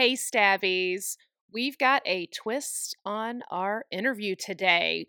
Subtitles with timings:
[0.00, 1.18] Hey, Stabbies.
[1.52, 5.06] We've got a twist on our interview today.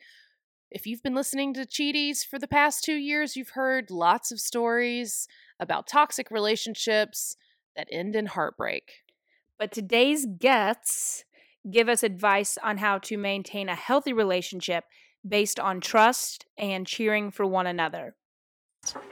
[0.69, 4.41] If you've been listening to Cheaties for the past two years, you've heard lots of
[4.41, 5.29] stories
[5.61, 7.37] about toxic relationships
[7.73, 8.91] that end in heartbreak.
[9.57, 11.23] But today's guests
[11.71, 14.83] give us advice on how to maintain a healthy relationship
[15.25, 18.17] based on trust and cheering for one another.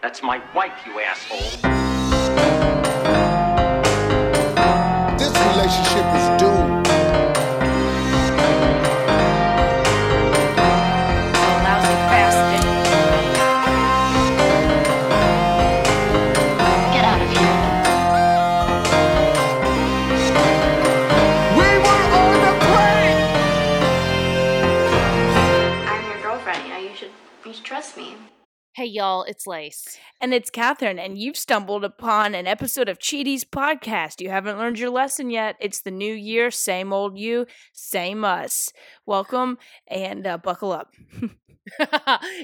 [0.01, 1.78] That's my wife, you asshole.
[6.15, 6.48] Is
[28.79, 29.97] Hey, y'all, it's Lace.
[30.21, 34.21] And it's Katherine, and you've stumbled upon an episode of Cheaties podcast.
[34.21, 35.57] You haven't learned your lesson yet.
[35.59, 38.71] It's the new year, same old you, same us.
[39.05, 39.57] Welcome
[39.89, 40.93] and uh, buckle up.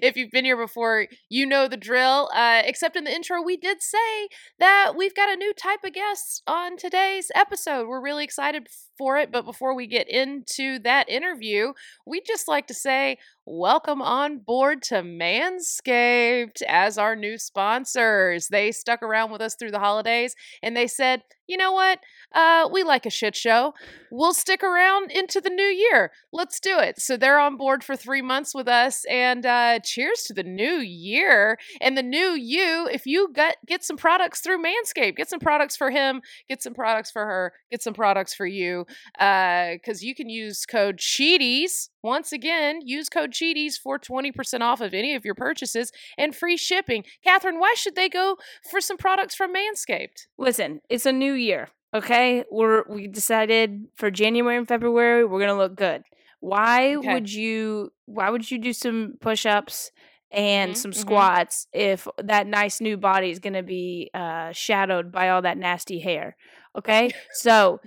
[0.01, 2.29] if you've been here before, you know the drill.
[2.33, 4.27] Uh, except in the intro, we did say
[4.59, 7.87] that we've got a new type of guest on today's episode.
[7.87, 8.67] We're really excited
[8.97, 9.31] for it.
[9.31, 11.73] But before we get into that interview,
[12.05, 18.47] we'd just like to say welcome on board to Manscaped as our new sponsors.
[18.47, 21.99] They stuck around with us through the holidays and they said, you know what?
[22.33, 23.73] Uh, we like a shit show.
[24.11, 26.11] We'll stick around into the new year.
[26.31, 26.99] Let's do it.
[26.99, 29.05] So they're on board for three months with us.
[29.09, 32.87] And uh, cheers to the new year and the new you.
[32.91, 36.73] If you get get some products through Manscaped, get some products for him, get some
[36.73, 38.85] products for her, get some products for you.
[39.13, 41.89] Because you can use code Cheaties.
[42.03, 46.55] Once again, use code Cheaties for 20% off of any of your purchases and free
[46.55, 47.03] shipping.
[47.23, 48.37] Katherine, why should they go
[48.69, 50.27] for some products from Manscaped?
[50.37, 52.43] Listen, it's a new year, okay?
[52.51, 56.03] We're we decided for January and February we're gonna look good.
[56.39, 56.97] Why Okay.
[56.97, 57.91] would you?
[58.05, 59.91] Why would you do some push-ups
[60.31, 61.29] and Mhm, some mhm.
[61.31, 65.99] squats if that nice new body is gonna be uh, shadowed by all that nasty
[65.99, 66.35] hair?
[66.77, 67.79] Okay, so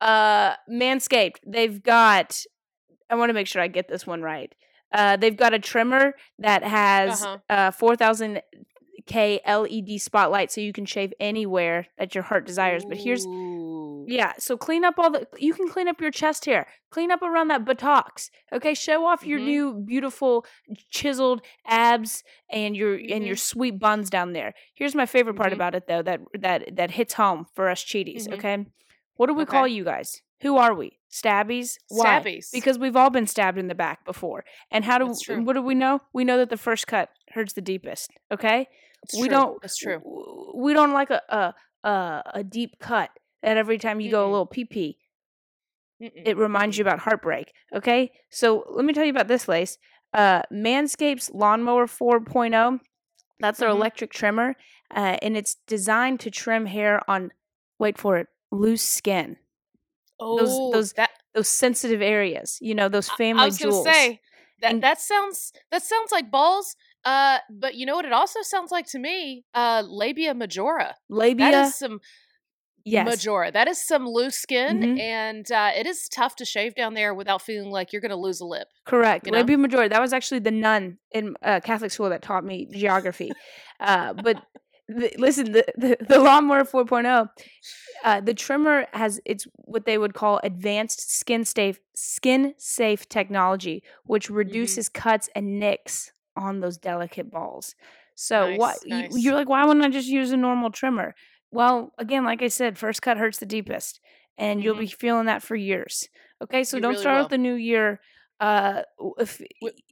[0.00, 2.42] uh, Manscaped, they've got.
[3.10, 4.54] I want to make sure I get this one right.
[4.92, 7.38] Uh, they've got a trimmer that has Uh-huh.
[7.50, 8.40] uh, 4000
[9.06, 12.84] K LED spotlight so you can shave anywhere that your heart desires.
[12.84, 13.24] But here's
[14.08, 16.66] yeah, so clean up all the you can clean up your chest hair.
[16.90, 18.30] Clean up around that buttocks.
[18.52, 19.44] Okay, show off your Mhm.
[19.44, 20.46] new beautiful
[20.90, 24.54] chiseled abs and your and your sweet buns down there.
[24.74, 25.54] Here's my favorite part Mhm.
[25.56, 28.34] about it though that that that hits home for us cheaties, Mhm.
[28.34, 28.64] okay?
[29.16, 29.50] What do we Okay.
[29.50, 30.22] call you guys?
[30.42, 30.98] Who are we?
[31.10, 31.78] Stabbies?
[31.88, 32.20] Why?
[32.20, 32.50] Stabbies.
[32.52, 34.44] Because we've all been stabbed in the back before.
[34.70, 35.42] And how do That's true.
[35.42, 36.02] what do we know?
[36.12, 38.68] We know that the first cut hurts the deepest, okay?
[39.06, 39.36] It's we true.
[39.36, 40.00] don't That's true.
[40.54, 43.10] we don't like a a a, a deep cut
[43.42, 44.98] And every time you go a little pee pee
[46.00, 49.78] it reminds you about heartbreak okay so let me tell you about this lace
[50.12, 52.80] uh manscaped's lawnmower 4.0
[53.40, 53.76] that's their Mhm.
[53.76, 54.54] electric trimmer
[54.94, 57.32] uh, and it's designed to trim hair on
[57.78, 59.36] wait for it loose skin
[60.18, 63.94] Oh, those- that those sensitive areas you know those I- family I was jewels gonna
[63.94, 64.20] say
[64.60, 66.76] that And- that sounds that sounds like balls.
[67.06, 68.04] Uh, but you know what?
[68.04, 70.96] It also sounds like to me, uh, labia majora.
[71.08, 72.00] labia That is some
[72.84, 73.52] yes majora.
[73.52, 74.98] That is some loose skin, Mhm.
[75.00, 78.40] and uh, it is tough to shave down there without feeling like you're gonna lose
[78.40, 78.68] a lip.
[78.84, 79.26] Correct.
[79.26, 79.38] you know?
[79.38, 79.88] Labia majora.
[79.88, 83.30] That was actually the nun in uh, Catholic school that taught me geography.
[83.80, 84.42] uh, but
[84.88, 87.28] the, listen, the, the, the lawnmower 4.0,
[88.04, 93.82] uh, the trimmer has it's what they would call advanced skin safe skin safe technology,
[94.04, 94.36] which Mm-hmm.
[94.36, 97.74] reduces cuts and nicks on those delicate balls.
[98.14, 99.14] So Nice, what nice.
[99.14, 101.14] you, you're like, why wouldn't I just use a normal trimmer?
[101.50, 104.00] Well, again, like I said, first cut hurts the deepest,
[104.38, 104.76] and you'll Mhm.
[104.76, 106.08] be feeling that for years.
[106.42, 107.18] Okay, so You don't really start will.
[107.18, 108.00] with the new year
[108.38, 108.82] uh
[109.18, 109.40] if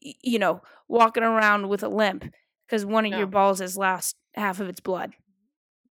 [0.00, 2.25] you know walking around with a limp
[2.66, 3.15] because one of No.
[3.15, 5.15] your balls has lost half of its blood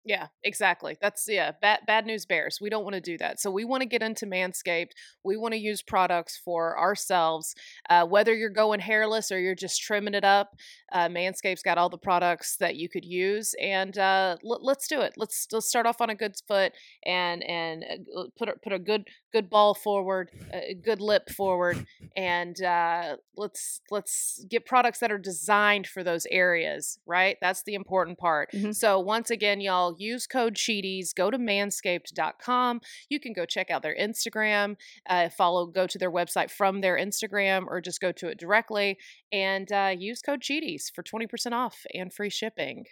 [0.06, 0.98] Yeah, exactly.
[1.02, 2.60] That's yeah, bad bad news bears.
[2.60, 3.40] We don't want to do that.
[3.40, 4.92] So we want to get into Manscaped.
[5.24, 7.56] We want to use products for ourselves.
[7.90, 10.58] Uh, whether you're going hairless or you're just trimming it up,
[10.92, 13.56] uh, Manscaped's got all the products that you could use.
[13.62, 15.14] And uh, l- let's do it.
[15.16, 16.74] Let's let's start off on a good foot
[17.06, 17.86] and and
[18.18, 21.86] uh, put a, put a good good ball forward, a good lip forward,
[22.16, 27.00] and uh, let's let's get products that are designed for those areas.
[27.06, 28.50] Right, that's the important part.
[28.54, 28.76] Mhm.
[28.76, 31.14] So once again, y'all use code Cheaties.
[31.16, 32.82] Go to manscaped.com.
[33.10, 34.76] You can go check out their Instagram,
[35.10, 38.98] uh, follow, go to their website from their Instagram, or just go to it directly
[39.32, 42.86] and uh, use code Cheaties for twenty percent off and free shipping.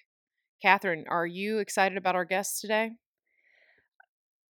[0.62, 2.92] Katherine, are you excited about our guests today?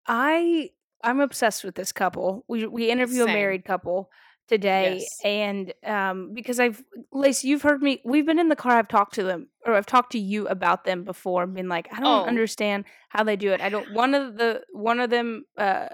[0.06, 0.70] I
[1.02, 2.44] I'm obsessed with this couple.
[2.48, 4.10] We we interview a married couple
[4.48, 5.18] today, Yes.
[5.24, 8.00] and um, because I've Lacey, you've heard me.
[8.04, 8.72] We've been in the car.
[8.78, 11.42] I've talked to them, or I've talked to you about them before.
[11.44, 12.28] and Been like, I don't Oh.
[12.28, 13.60] understand how they do it.
[13.60, 13.92] I don't.
[13.92, 15.88] One of the one of them, uh,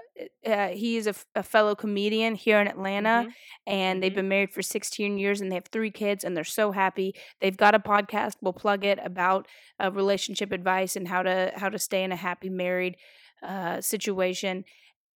[0.45, 3.33] uh he is a, a fellow comedian here in Atlanta, Mhm.
[3.67, 4.15] and they've Mhm.
[4.15, 7.13] been married for 16 years, and they have three kids, and they're so happy.
[7.41, 8.35] They've got a podcast.
[8.41, 9.47] We'll plug it about
[9.81, 12.97] uh, relationship advice and how to how to stay in a happy married
[13.41, 14.65] uh, situation,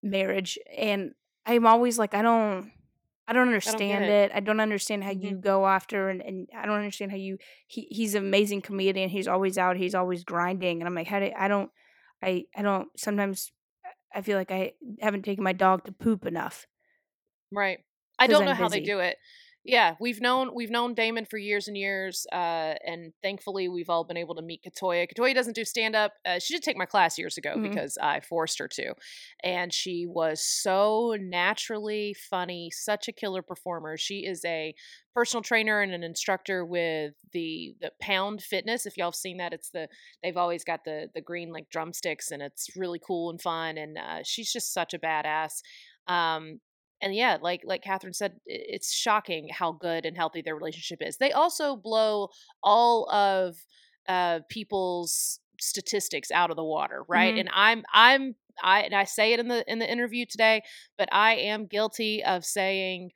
[0.02, 0.58] marriage.
[0.78, 1.12] And
[1.46, 2.72] I'm always like, I don't.
[3.28, 4.10] I don't understand it.
[4.10, 4.32] it.
[4.34, 5.22] I don't understand how Mhm.
[5.22, 7.38] you go after and, and I don't understand how you
[7.68, 9.10] he he's an amazing comedian.
[9.10, 10.82] He's always out, he's always grinding.
[10.82, 11.72] And I'm like, how do I don't
[12.22, 13.52] I I don't sometimes
[14.14, 16.68] I feel like I haven't taken my dog to poop enough.
[17.52, 17.80] Right.
[18.20, 19.18] I don't know how they do it.
[19.66, 24.04] Yeah, we've known we've known Damon for years and years, uh, and thankfully we've all
[24.04, 25.08] been able to meet Katoya.
[25.08, 26.12] Katoya doesn't do stand up.
[26.26, 27.70] Uh, she did take my class years ago Mhm.
[27.70, 28.94] because I forced her to,
[29.42, 33.96] and she was so naturally funny, such a killer performer.
[33.96, 34.76] She is a
[35.14, 38.86] personal trainer and an instructor with the the Pound Fitness.
[38.86, 39.88] If y'all have seen that, it's the
[40.22, 43.78] they've always got the the green like drumsticks, and it's really cool and fun.
[43.78, 45.62] And uh, she's just such a badass.
[46.08, 46.60] Um,
[47.04, 51.18] and yeah, like like Katherine said, it's shocking how good and healthy their relationship is.
[51.18, 52.30] They also blow
[52.64, 53.58] all of
[54.08, 57.36] uh, people's statistics out of the water, right?
[57.36, 57.40] Mhm.
[57.42, 60.64] And I'm I'm I and I say it in the in the interview today,
[60.98, 63.12] but I am guilty of saying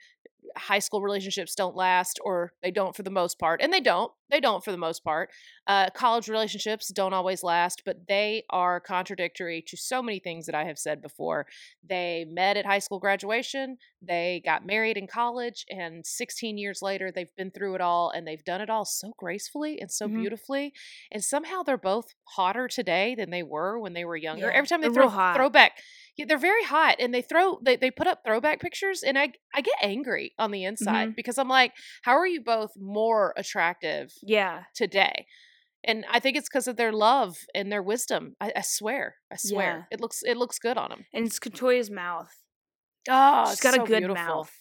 [0.56, 4.12] high school relationships don't last or they don't for the most part and they don't
[4.30, 5.30] they don't for the most part
[5.68, 10.56] uh, college relationships don't always last but they are contradictory to so many things that
[10.56, 11.46] i have said before
[11.84, 17.12] they met at high school graduation they got married in college and 16 years later
[17.12, 20.14] they've been through it all and they've done it all so gracefully and so Mhm.
[20.16, 20.74] beautifully
[21.12, 24.68] and somehow they're both hotter today than they were when they were younger Yeah, every
[24.68, 25.34] time they throw hot.
[25.34, 25.80] throwback
[26.18, 29.34] yeah, they're very hot and they throw they, they put up throwback pictures and I
[29.54, 31.16] I get angry on the inside Mhm.
[31.16, 31.74] because I'm like,
[32.04, 34.64] how are you both more attractive Yeah.
[34.76, 35.28] today?
[35.84, 38.36] And I think it's because of their love and their wisdom.
[38.42, 39.96] I, I swear, I swear, Yeah.
[39.96, 41.06] it looks it looks good on them.
[41.14, 42.34] And it's Katoya's mouth.
[43.10, 44.16] Oh, She's it's got so a good beautiful.
[44.16, 44.52] mouth.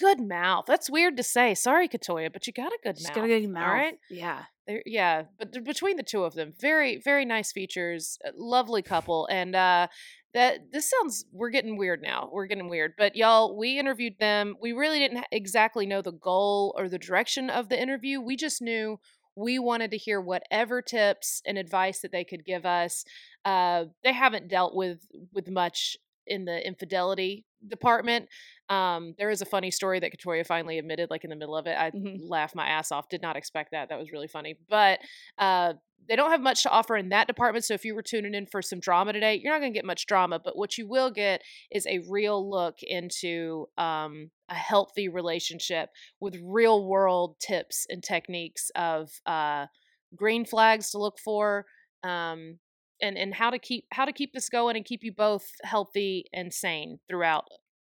[0.00, 0.64] Good mouth.
[0.66, 1.54] That's weird to say.
[1.54, 3.14] Sorry, Katoya, but you got a good She's mouth.
[3.16, 3.68] got a good mouth.
[3.68, 3.94] All right.
[4.10, 4.44] Yeah.
[4.66, 9.54] They're, yeah, but between the two of them, very very nice features, lovely couple, and
[9.54, 9.88] uh,
[10.34, 12.28] that this sounds we're getting weird now.
[12.32, 14.56] We're getting weird, but y'all, we interviewed them.
[14.60, 18.20] We really didn't exactly know the goal or the direction of the interview.
[18.20, 18.98] We just knew
[19.36, 23.04] we wanted to hear whatever tips and advice that they could give us.
[23.44, 25.96] Uh, they haven't dealt with with much
[26.26, 28.28] in the infidelity department.
[28.68, 31.66] Um, there is a funny story that Katoya finally admitted, like in the middle of
[31.66, 31.76] it.
[31.76, 32.18] I Mhm.
[32.20, 33.08] laughed my ass off.
[33.08, 33.88] Did not expect that.
[33.88, 34.56] That was really funny.
[34.68, 35.00] But
[35.38, 35.74] uh,
[36.08, 37.64] they don't have much to offer in that department.
[37.64, 39.86] So if you were tuning in for some drama today, you're not going to get
[39.86, 40.38] much drama.
[40.38, 45.90] But what you will get is a real look into um, a healthy relationship
[46.20, 49.66] with real world tips and techniques of uh,
[50.14, 51.66] green flags to look for.
[52.02, 52.58] Um,
[53.00, 56.24] and, and how to keep how to keep this going and keep you both healthy
[56.32, 57.44] and sane throughout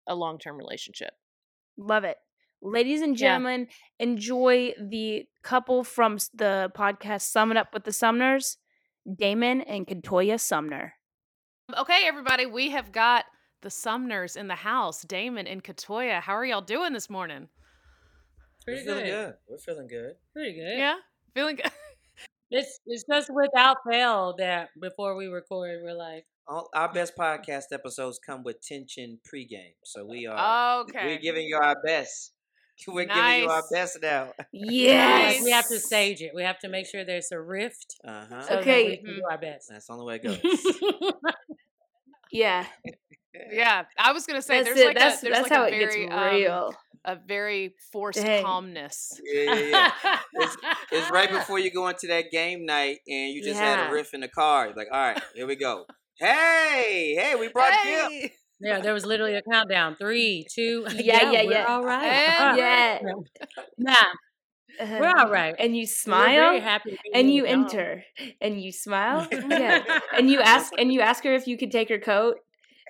[0.07, 1.12] a long term relationship.
[1.77, 2.18] Love it.
[2.62, 3.27] Ladies and Yeah.
[3.27, 3.68] gentlemen,
[4.00, 8.57] enjoy the couple from the podcast Sum It Up with the Sumners,
[9.15, 10.94] Damon and Katoya Sumner.
[11.77, 13.25] Okay, everybody, we have got
[13.62, 16.21] the Sumners in the house, Damon and Katoya.
[16.21, 17.49] How are y'all doing this morning?
[18.64, 19.26] Pretty We're feeling good.
[19.26, 19.33] good.
[19.49, 20.16] We're feeling good.
[20.33, 20.78] Pretty good.
[20.78, 20.95] Yeah,
[21.33, 21.71] feeling good.
[22.49, 27.66] It's it's just without fail that before we record, we're like, All, our best podcast
[27.73, 30.99] episodes come with tension pregame, so we are Okay.
[31.06, 32.31] we're giving you our best.
[32.87, 34.33] We're giving you our best now.
[34.54, 35.44] Yes.
[35.44, 36.31] we have to stage it.
[36.35, 37.95] We have to make sure there's a rift.
[38.06, 38.42] Uh huh.
[38.44, 38.83] So Okay.
[38.83, 39.69] that we can do our best.
[39.69, 40.42] That's the only way it goes.
[42.31, 42.66] Yeah.
[43.51, 44.85] yeah, I was gonna say That's there's it.
[44.87, 46.73] like that's a there's that's like how a it very gets um, real.
[47.07, 48.44] A very forced Dang.
[48.44, 49.19] calmness.
[49.23, 50.19] yeah, yeah, yeah.
[50.33, 50.57] It's,
[50.92, 54.14] it's right before you go into that game night and you just had a riff
[54.14, 54.73] in the car.
[54.76, 55.85] Like, all right, here we go.
[56.19, 58.09] Hey, hey, we brought Gil.
[58.09, 58.33] Hey!
[58.59, 59.95] yeah, there was literally a countdown.
[59.95, 60.85] Three, two.
[60.94, 61.66] Yeah, yeah, we're yeah.
[61.66, 62.04] All right.
[62.06, 62.99] And- Yeah.
[63.78, 63.94] Nah,
[64.80, 65.30] we're all uh-huh.
[65.31, 65.56] right.
[65.57, 66.99] And you We're very smile happy.
[67.14, 67.54] and you y'all.
[67.61, 68.04] enter
[68.42, 69.28] and you smile.
[69.31, 69.83] Yeah.
[70.16, 72.37] And you ask and you ask her if you could take her coat.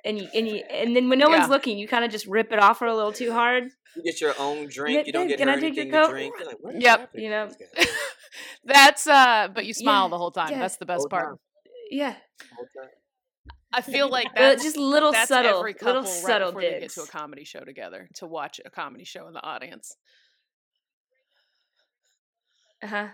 [0.06, 1.40] And you and you and then when no Yeah.
[1.40, 3.70] one's looking, you kind of just rip it off her a little too hard.
[3.96, 5.08] You get your own drink.
[5.08, 6.08] You don't babe, get can her I take your anything coat?
[6.08, 6.34] to drink.
[6.40, 7.00] You're like, Yep.
[7.00, 7.50] happening You know.
[8.64, 10.52] That's uh, but you smile Yeah, the whole time.
[10.52, 10.60] yeah.
[10.60, 11.26] That's the best Whole part.
[11.30, 11.40] time,
[11.90, 12.16] Yeah.
[13.74, 16.62] I feel like Well, that's just little that's subtle, every couple little right subtle before
[16.62, 19.96] they get to a comedy show together to watch a comedy show in the audience.
[22.84, 23.08] Uh huh.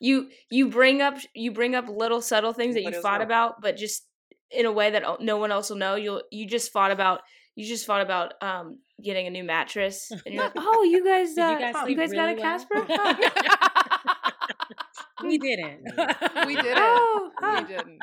[0.00, 3.60] You you bring up you bring up little subtle things that you thought fought about,
[3.62, 4.04] but just
[4.50, 5.94] in a way that no one else will know.
[5.96, 7.20] You'll you just fought about
[7.54, 11.36] you just thought about um getting a new mattress, and you're like, oh, you guys,
[11.38, 12.58] uh, you guys you sleep guys got a really well?
[12.58, 12.86] Casper?
[15.24, 15.82] We didn't.
[16.46, 16.76] we didn't.
[16.76, 17.98] Oh, We didn't.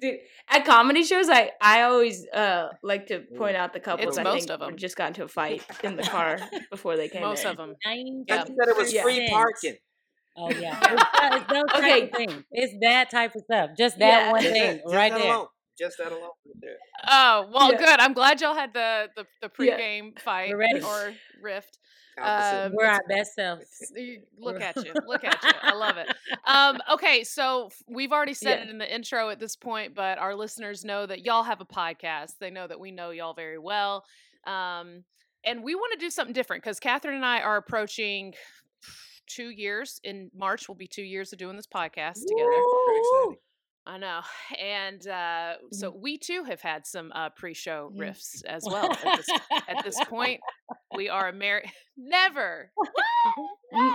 [0.00, 0.16] Dude,
[0.50, 4.22] at comedy shows, I I always uh like to point out the couples It's I
[4.24, 4.72] most think of 'em.
[4.72, 6.38] were just got into a fight in the car
[6.70, 7.50] before they came Most in.
[7.52, 7.74] of them.
[7.86, 8.44] Nine Yeah.
[8.44, 9.76] Said it was free parking.
[10.36, 12.02] Oh yeah, it's, that- it's type Okay.
[12.02, 12.44] of things.
[12.50, 13.70] It's that type of stuff.
[13.78, 14.32] Just that Yeah.
[14.32, 15.34] one thing just right that there.
[15.34, 15.46] Alone.
[15.78, 16.22] Just that alone.
[16.22, 16.76] Right there.
[17.08, 17.78] Oh well, Yeah.
[17.78, 18.00] good.
[18.00, 19.78] I'm glad y'all had the the, the Yeah.
[19.78, 20.80] pregame fight We're ready.
[20.82, 21.12] or
[21.42, 21.78] rift.
[22.16, 22.66] Opposite.
[22.66, 23.64] Um, We're our best selves.
[24.38, 24.92] Look at you.
[25.04, 25.50] Look at you.
[25.62, 26.14] I love it.
[26.46, 28.64] Um, okay, so we've already said Yeah.
[28.66, 31.64] it in the intro at this point, but our listeners know that y'all have a
[31.64, 32.34] podcast.
[32.38, 34.04] They know that we know y'all very well.
[34.46, 35.02] Um,
[35.44, 38.34] and we want to do something different because Katherine and I are approaching
[39.26, 40.00] two years.
[40.04, 42.50] In March, will be two years of doing this podcast together.
[42.50, 43.36] Very.
[43.86, 44.20] I know.
[44.58, 46.00] And uh, so Mm-hmm.
[46.02, 48.90] we too have had some uh, pre show riffs as well.
[48.90, 49.26] At this,
[49.68, 50.40] at this point,
[50.94, 51.70] we are a married.
[51.96, 52.70] Never.
[53.72, 53.94] N-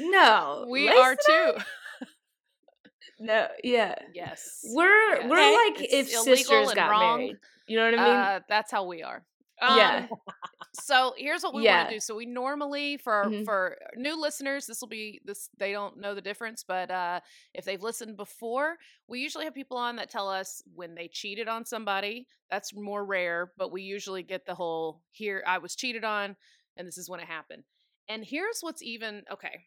[0.00, 1.52] No, we Lace are too.
[3.18, 4.60] No, yeah, Yes.
[4.64, 5.26] we're Yes.
[5.30, 5.36] we're
[5.66, 7.18] like It's if sisters got wrong.
[7.18, 7.36] married.
[7.66, 8.14] You know what I mean?
[8.16, 9.24] Uh, that's how we are.
[9.62, 10.08] Um, yeah,
[10.72, 11.88] So here's what we want Yeah.
[11.88, 12.00] to do.
[12.00, 13.44] So we normally for Mhm.
[13.44, 17.20] for new listeners, this will be this they don't know the difference, but uh,
[17.54, 18.76] if they've listened before,
[19.08, 22.28] we usually have people on that tell us when they cheated on somebody.
[22.50, 26.36] That's more rare, but we usually get the whole here I was cheated on,
[26.76, 27.64] and this is when it happened.
[28.08, 29.66] And here's what's even okay.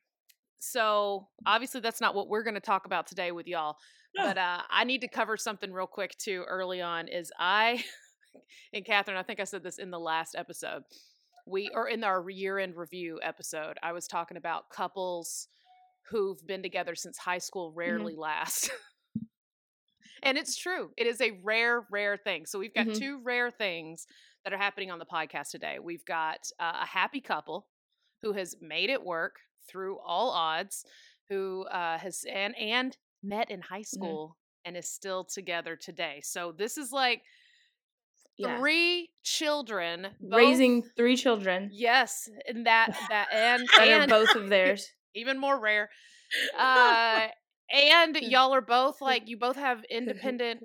[0.59, 3.77] So obviously that's not what we're going to talk about today with y'all.
[4.15, 6.43] But uh, I need to cover something real quick too.
[6.47, 7.83] Early on, is I
[8.73, 9.17] and Katherine.
[9.17, 10.83] I think I said this in the last episode.
[11.45, 15.47] We or in our year-end review episode, I was talking about couples
[16.09, 18.71] who've been together since high school rarely last.
[20.23, 20.91] and it's true.
[20.97, 22.45] It is a rare, rare thing.
[22.45, 22.97] So we've got Mhm.
[22.97, 24.05] two rare things
[24.43, 25.79] that are happening on the podcast today.
[25.79, 27.67] We've got uh, a happy couple
[28.21, 30.85] who has made it work through all odds,
[31.29, 36.21] who uh, has and and met in high school and is still together today.
[36.23, 37.23] So this is like
[38.39, 38.57] yeah.
[38.57, 44.87] three children both- Raising three children Yes, and that that and and both of theirs.
[45.13, 45.89] even more rare.
[46.57, 47.27] Uh,
[47.71, 50.63] and y'all are both like you both have independent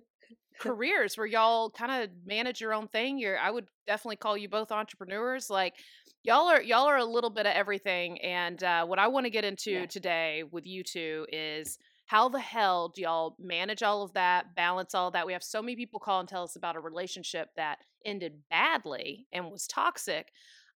[0.61, 3.19] careers where y'all kind of manage your own thing.
[3.19, 5.51] You're I would definitely call you both entrepreneurs.
[5.51, 5.75] Like
[6.23, 8.21] y'all are y'all are a little bit of everything.
[8.23, 9.87] And uh, what I want to get into Yeah.
[9.87, 11.79] today with you two is
[12.15, 15.27] how the hell do y'all manage all of that, balance all that?
[15.27, 19.27] We have so many people call and tell us about a relationship that ended badly
[19.33, 20.31] and was toxic.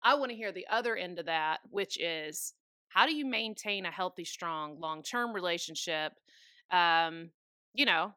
[0.03, 2.55] I want to hear the other end of that, which is
[2.89, 6.13] how do you maintain a healthy, strong, long term relationship?
[6.71, 7.29] Um,
[7.75, 8.15] you know,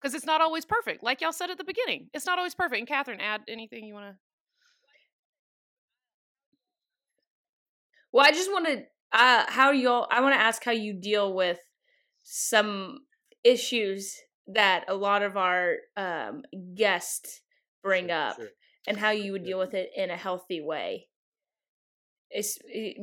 [0.00, 1.02] because it's not always perfect.
[1.02, 2.78] Like y'all said at the beginning, it's not always perfect.
[2.78, 4.16] And Katherine, add anything you want to.
[8.12, 11.34] Well, I just want to uh how y'all I want to ask how you deal
[11.34, 11.58] with
[12.34, 13.00] some
[13.44, 16.42] issues that a lot of our um
[16.74, 17.42] guests
[17.82, 18.48] bring Sure, up sure.
[18.86, 21.08] and how you would deal with it in a healthy way.
[22.30, 22.96] It's it-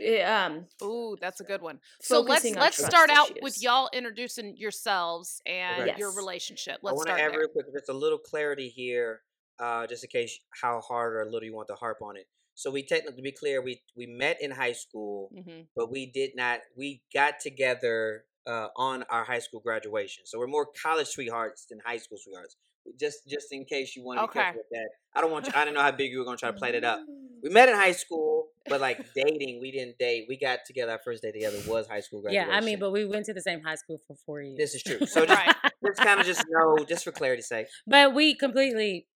[0.00, 1.78] eh, um Ooh, that's a good one.
[2.00, 5.94] So let's on let's trust start out with y'all introducing yourselves and Okay.
[5.96, 6.80] your relationship.
[6.82, 7.40] Let's want to start add there.
[7.40, 9.22] real quick, just a little clarity here,
[9.60, 12.26] uh, just in case how hard or little you want to harp on it.
[12.56, 16.06] So we technically, to be clear, we we met in high school, hmm but we
[16.06, 16.60] did not.
[16.76, 20.24] We got together uh, on our high school graduation.
[20.26, 22.56] So we're more college sweethearts than high school sweethearts.
[22.98, 24.40] Just just in case you want to be Okay.
[24.40, 24.88] careful with that.
[25.14, 25.52] I don't want you.
[25.54, 27.00] I don't know how big you were going to try to play that up.
[27.42, 30.24] We met in high school, but like dating, we didn't date.
[30.28, 30.92] We got together.
[30.92, 32.50] Our first day together was high school graduation.
[32.50, 32.56] Yeah.
[32.56, 34.56] I mean, but we went to the same high school for four years.
[34.56, 35.00] this is true.
[35.06, 35.54] So just, Right.
[35.86, 37.66] just kind of just know, just for clarity's sake.
[37.86, 39.06] But we completely.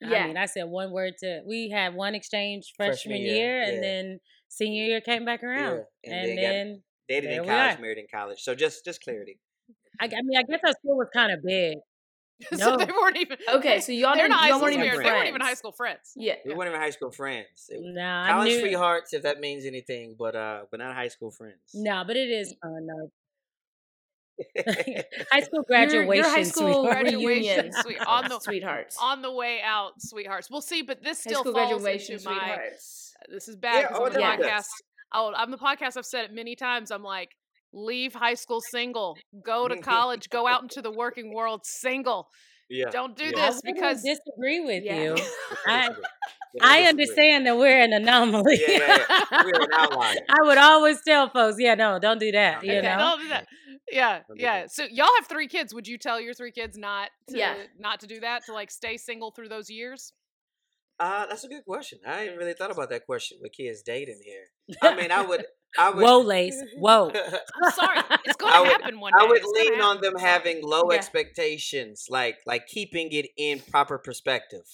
[0.00, 0.24] Yeah.
[0.24, 1.40] I mean, I said one word to.
[1.46, 3.80] We had one exchange freshman, Freshman year, year, and yeah.
[3.80, 7.78] then senior year came back around, Yeah, and and, then got- then Dated in college,
[7.78, 7.80] are.
[7.80, 8.40] married in college.
[8.42, 9.38] So just just clarity.
[10.00, 11.78] I, I mean, I guess our school was kind of big.
[12.54, 12.76] so No.
[12.76, 15.08] they weren't even Okay, so y'all they're didn't not high y'all school weren't even sweethearts.
[15.08, 16.12] They weren't even high school friends.
[16.14, 16.34] Yeah.
[16.46, 17.48] We weren't even high school friends.
[17.68, 21.58] It- Nah, college sweethearts, if that means anything, but uh, but not high school friends.
[21.74, 23.10] No, but it is fun though.
[25.32, 27.02] high school graduation, your high school sweetheart.
[27.02, 28.96] Graduation, reunion, sweet- on the- sweethearts.
[29.00, 30.50] On the way out, sweethearts.
[30.50, 32.58] We'll see, but this still falls into my.
[33.30, 34.66] This is bad Yeah, oh, on the podcast.
[35.12, 36.90] Oh, on the podcast, I've said it many times.
[36.90, 37.30] I'm like,
[37.72, 42.28] leave high school single, go to college, go out into the working world single.
[42.70, 42.90] yeah.
[42.90, 43.50] Don't do yeah.
[43.50, 45.16] This because disagree with you.
[45.66, 45.90] I.
[46.54, 46.88] Yeah, I disagree.
[46.88, 48.58] understand that we're an anomaly.
[48.60, 49.42] Yeah, yeah, yeah.
[49.44, 50.14] We're an outlier.
[50.30, 52.64] I would always tell folks, yeah, no, don't do that.
[52.64, 53.46] You know, Don't do that.
[53.90, 54.66] Yeah, yeah.
[54.68, 55.72] So y'all have three kids.
[55.74, 57.54] Would you tell your three kids not to Yeah.
[57.78, 60.12] not to do that to like stay single through those years?
[61.00, 61.98] Uh, that's a good question.
[62.06, 64.76] I ain't really thought about that question with kids dating here.
[64.82, 65.44] I mean, I would,
[65.78, 67.12] I would, whoa, Lace, whoa.
[67.62, 69.24] I'm sorry, it's going to would- happen one day.
[69.24, 70.96] I would It's lean on them having low Yeah.
[70.96, 74.64] expectations, like like keeping it in proper perspective.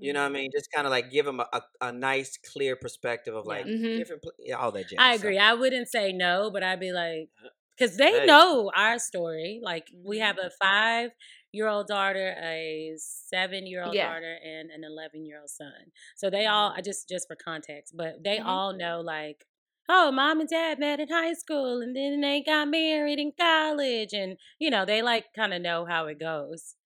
[0.00, 0.50] You know what I mean?
[0.54, 3.94] Just kind of like give them a, a, a nice, clear perspective of like Mhm.
[3.94, 4.98] different, pl- yeah, all that jazz.
[4.98, 5.38] I So, agree.
[5.38, 7.30] I wouldn't say no, but I'd be like,
[7.76, 8.26] because they Hey.
[8.26, 9.60] know our story.
[9.62, 10.44] Like we have Mm-hmm.
[10.44, 11.12] a five
[11.52, 14.16] year old daughter, a seven year old Yeah.
[14.16, 15.92] daughter, and an eleven year old son.
[16.16, 18.40] So they all, I just just for context, but they Mhm.
[18.40, 19.46] all know like.
[19.92, 24.12] Oh, mom and dad met in high school and then they got married in college.
[24.12, 26.76] And, you know, they like kind of know how it goes.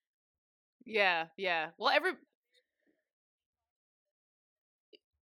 [0.85, 1.71] Yeah, yeah.
[1.79, 2.13] Well, every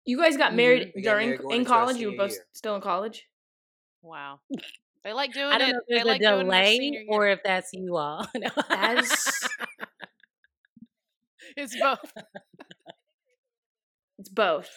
[0.05, 1.97] You guys got married We got during married in college.
[1.97, 2.45] You were both year.
[2.53, 3.25] still in college.
[4.01, 4.39] wow.
[5.03, 5.73] They like doing I don't it.
[5.73, 7.09] know if they there's like a doing their delay senior year.
[7.11, 8.25] or if that's you all.
[8.35, 8.49] No.
[8.69, 9.47] That's
[11.57, 12.11] it's both.
[14.19, 14.69] it's both.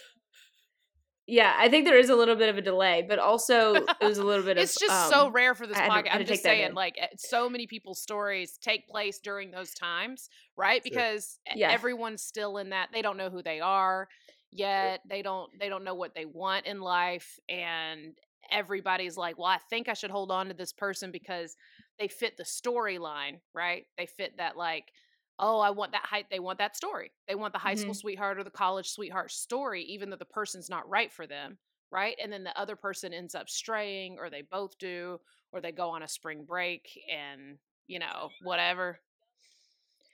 [1.26, 4.16] Yeah, I think there is a little bit of a delay, but also it was
[4.16, 4.62] a little bit of.
[4.62, 6.08] it's just so um, rare for this I had to- podcast.
[6.08, 10.30] I had I'm just saying, like, so many people's stories take place during those times,
[10.56, 10.82] right?
[10.82, 11.70] Because Yeah.
[11.70, 12.88] everyone's still in that.
[12.94, 14.08] They don't know who they are
[14.50, 15.00] yet.
[15.08, 15.58] They don't.
[15.58, 18.18] They don't know what they want in life, and
[18.50, 21.56] everybody's like, "Well, I think I should hold on to this person because
[21.98, 23.86] they fit the storyline, right?
[23.96, 24.92] They fit that like."
[25.40, 27.12] Oh, I want that height They want that story.
[27.28, 27.94] They want the high school Mhm.
[27.94, 31.58] sweetheart or the college sweetheart story, even though the person's not right for them
[31.90, 32.18] right?
[32.22, 35.20] And then the other person ends up straying, or they both do,
[35.52, 39.00] or they go on a spring break and, you know, whatever.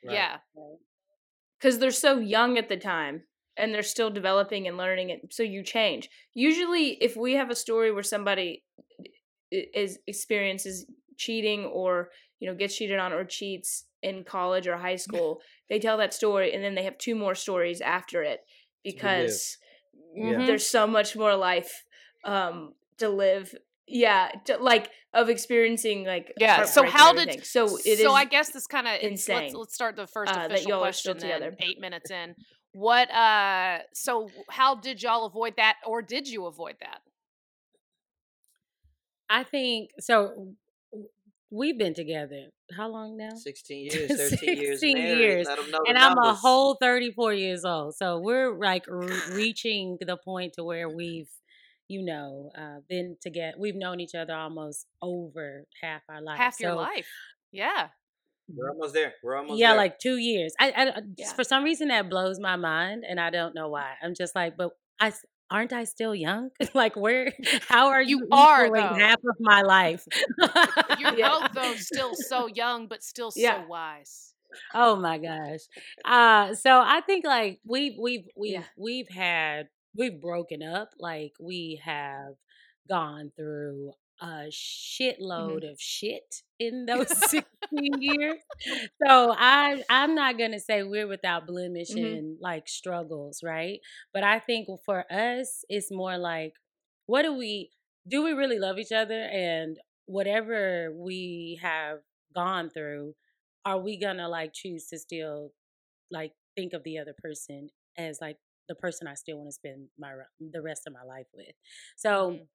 [0.04, 0.28] Right.
[0.28, 0.40] Yeah.
[1.58, 3.24] because they're so young at the time
[3.56, 7.54] and they're still developing and learning it so you change usually if we have a
[7.54, 8.64] story where somebody
[9.50, 14.96] is experiences cheating or you know gets cheated on or cheats in college or high
[14.96, 18.40] school they tell that story and then they have two more stories after it
[18.82, 19.58] because
[20.16, 20.34] Yeah.
[20.38, 20.46] Mhm.
[20.46, 21.84] there's so much more life
[22.24, 23.54] um to live
[23.86, 28.24] yeah to, like of experiencing like Yeah, so how did- so it is so I
[28.24, 31.14] guess this kind of let's, insane, let's start the first uh, official y'all are still
[31.14, 31.56] question together.
[31.60, 32.34] eight minutes in.
[32.74, 37.02] What uh so how did y'all avoid that or did you avoid that?
[39.28, 40.54] I think so.
[41.50, 43.34] We've been together how long now?
[43.36, 45.18] 16 years, 13 years 16 married.
[45.18, 45.46] years.
[45.46, 47.94] Let 'em know the And I'm a whole 34 years old.
[47.94, 51.30] So we're like re- reaching the point to where we've,
[51.88, 53.56] you know, uh, been together.
[53.58, 56.38] We've known each other almost over half our life.
[56.38, 57.08] Half your life.
[57.52, 57.88] Yeah.
[58.52, 59.14] We're almost there.
[59.22, 59.76] We're almost Yeah, there.
[59.78, 60.54] like two years.
[60.60, 61.32] I, I, I- Yeah.
[61.32, 63.94] for some reason that blows my mind, and I don't know why.
[64.02, 65.12] I'm just like, but I
[65.50, 66.50] aren't I still young?
[66.74, 67.32] like, where?
[67.68, 68.28] How are You you?
[68.32, 69.04] are, equaling though.
[69.06, 70.04] half of my life.
[70.98, 71.28] You're Yeah.
[71.28, 73.64] both though still so young but still so Yeah.
[73.66, 74.34] wise.
[74.74, 75.60] oh my gosh.
[76.04, 78.62] Uh, so I think like we've we've we've Yeah.
[78.76, 80.90] we've had we've broken up.
[80.98, 82.34] Like we have
[82.88, 88.40] gone through a shitload of shit in those 16 years.
[89.06, 91.96] So I I'm not gonna say we're without blemish Mhm.
[91.96, 93.80] and like struggles, right?
[94.12, 96.54] But I think for us, it's more like
[97.06, 97.70] what do we
[98.08, 101.98] do we really love each other and whatever we have
[102.34, 103.14] gone through,
[103.64, 105.52] are we gonna like choose to still
[106.10, 108.36] like think of the other person as like
[108.68, 111.54] the person I still want to spend my the rest of my life with?
[111.96, 112.48] So Mhm.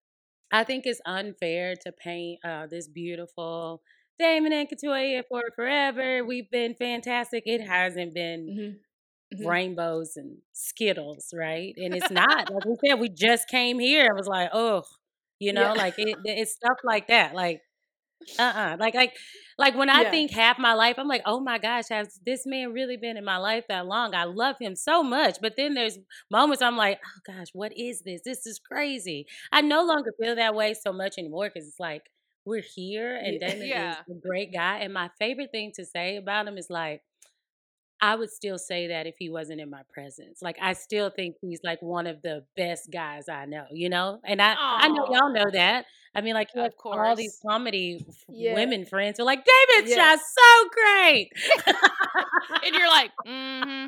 [0.51, 3.81] I think it's unfair to paint uh, this beautiful
[4.19, 6.23] Damon and Katoya for forever.
[6.25, 7.43] We've been fantastic.
[7.45, 8.79] It hasn't been Mhm.
[9.31, 9.45] Mhm.
[9.45, 11.73] rainbows and skittles, right?
[11.77, 12.99] And it's not like we said.
[12.99, 14.83] We just came here and was like, oh,
[15.39, 15.75] you know, Yeah.
[15.75, 17.35] like it, it's stuff like that.
[17.35, 17.61] Like,
[18.39, 19.13] uh, uh like like
[19.57, 20.11] like when I Yeah.
[20.11, 23.25] think half my life, I'm like, oh my gosh, has this man really been in
[23.25, 24.15] my life that long?
[24.15, 25.97] I love him so much, but then there's
[26.31, 28.21] moments I'm like, oh gosh, what is this?
[28.25, 29.27] This is crazy.
[29.51, 32.03] I no longer feel that way so much anymore because it's like
[32.49, 33.39] we're here and.
[33.39, 33.91] Damon Yeah.
[34.07, 34.79] is a great guy.
[34.79, 37.01] And my favorite thing to say about him is like,
[38.01, 40.41] I would still say that if he wasn't in my presence.
[40.41, 44.19] Like I still think he's like one of the best guys I know, you know?
[44.25, 45.85] And I I know y'all know that.
[46.15, 48.53] I mean like he Of has all these comedy Yeah.
[48.55, 50.15] women friends who are like, David Yeah.
[50.15, 51.31] shot so great.
[52.65, 53.87] And you're like, mm-hmm.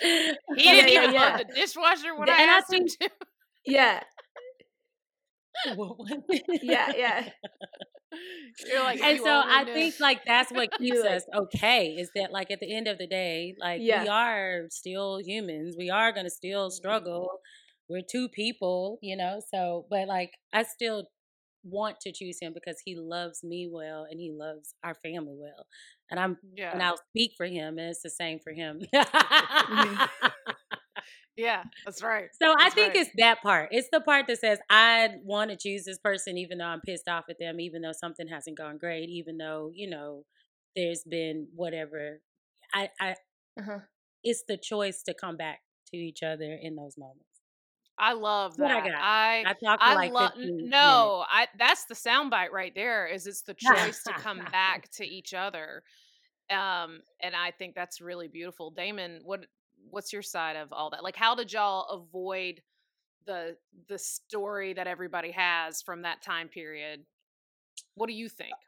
[0.56, 1.38] He didn't yeah, even yeah.
[1.38, 3.10] the dishwasher when The- I and I asked him to.
[3.66, 4.02] Yeah.
[5.74, 6.44] What was it?
[6.60, 7.30] Yeah, yeah.
[8.64, 9.72] You're like, and you so I knew.
[9.72, 13.06] think like that's what keeps us okay is that like at the end of the
[13.06, 13.88] day, like Yeah.
[13.88, 15.76] we are still humans.
[15.78, 16.70] We are gonna still Mm-hmm.
[16.70, 17.40] struggle.
[17.88, 19.40] We're two people, you know.
[19.52, 21.04] So, but like I still
[21.64, 25.66] want to choose him because he loves me well and he loves our family well,
[26.10, 28.80] and I'm yeah, and I'll speak for him, and it's the same for him.
[31.38, 32.30] yeah, that's right.
[32.42, 32.96] So I think right.
[32.96, 33.70] it's that part.
[33.72, 37.08] It's the part that says I want to choose this person, even though I'm pissed
[37.08, 40.24] off at them, even though something hasn't gone great, even though you know
[40.76, 42.20] there's been whatever.
[42.74, 43.16] I, I,
[43.58, 43.80] Uh-huh.
[44.24, 47.24] it's the choice to come back to each other in those moments.
[47.98, 48.82] I love What I that.
[48.82, 48.94] got?
[48.98, 50.70] I I for I like love 15 minutes.
[50.70, 53.06] no, I that's the soundbite right there.
[53.06, 55.82] Is it's the choice to come back to each other,
[56.50, 58.70] um, and I think that's really beautiful.
[58.70, 59.46] Damon, what
[59.90, 61.02] what's your side of all that?
[61.02, 62.62] Like, how did y'all avoid
[63.26, 63.56] the
[63.88, 67.06] the story that everybody has from that time period?
[67.94, 68.58] What do you think?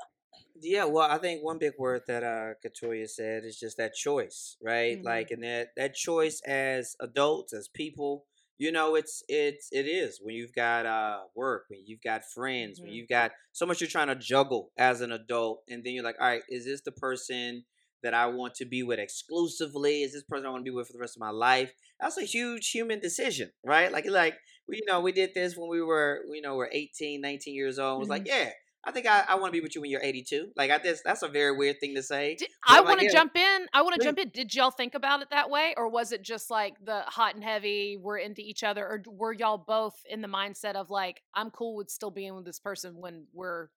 [0.61, 4.56] Yeah, well, I think one big word that uh Katoya said is just that choice,
[4.62, 4.98] right?
[4.98, 5.02] Mhm.
[5.04, 8.26] Like, and that that choice as adults, as people,
[8.59, 12.80] you know, it's it's it is when you've got uh work, when you've got friends,
[12.83, 12.92] when Mhm.
[12.92, 16.16] you've got so much you're trying to juggle as an adult, and then you're like,
[16.20, 17.64] all right, is this the person
[18.02, 20.02] that I want to be with exclusively?
[20.02, 21.72] Is this person I want to be with for the rest of my life?
[22.00, 23.92] That's a huge human decision, right?
[23.92, 24.36] Like, like
[24.68, 27.78] we, you know, we did this when we were, you know, we're 18, 19 years
[27.78, 27.98] old.
[27.98, 28.44] It was like, mm-hmm.
[28.44, 28.50] yeah,
[28.82, 30.52] I think I, I want to be with you when you're 82.
[30.56, 32.36] Like, I just that's a very weird thing to say.
[32.36, 33.66] Did, I like, want to yeah, jump in.
[33.74, 34.30] I want to jump in.
[34.30, 37.44] Did y'all think about it that way, or was it just like the hot and
[37.44, 37.98] heavy?
[38.00, 41.76] We're into each other, or were y'all both in the mindset of like, I'm cool
[41.76, 43.68] with still being with this person when we're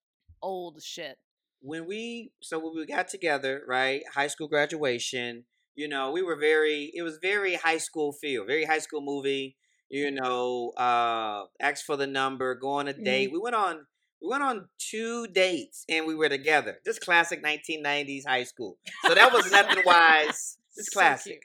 [0.41, 1.17] old shit?
[1.63, 4.03] When we so when we got together, right?
[4.13, 5.45] High school graduation,
[5.75, 9.57] you know, we were very it was very high school feel, very high school movie,
[9.89, 13.31] you know, uh ask for the number, go on a date.
[13.31, 13.87] We went on
[14.21, 16.79] we went on two dates and we were together.
[16.85, 18.77] Just classic 1990s high school.
[19.01, 20.57] So that was nothing wise.
[20.75, 21.33] So classic.
[21.33, 21.43] cute.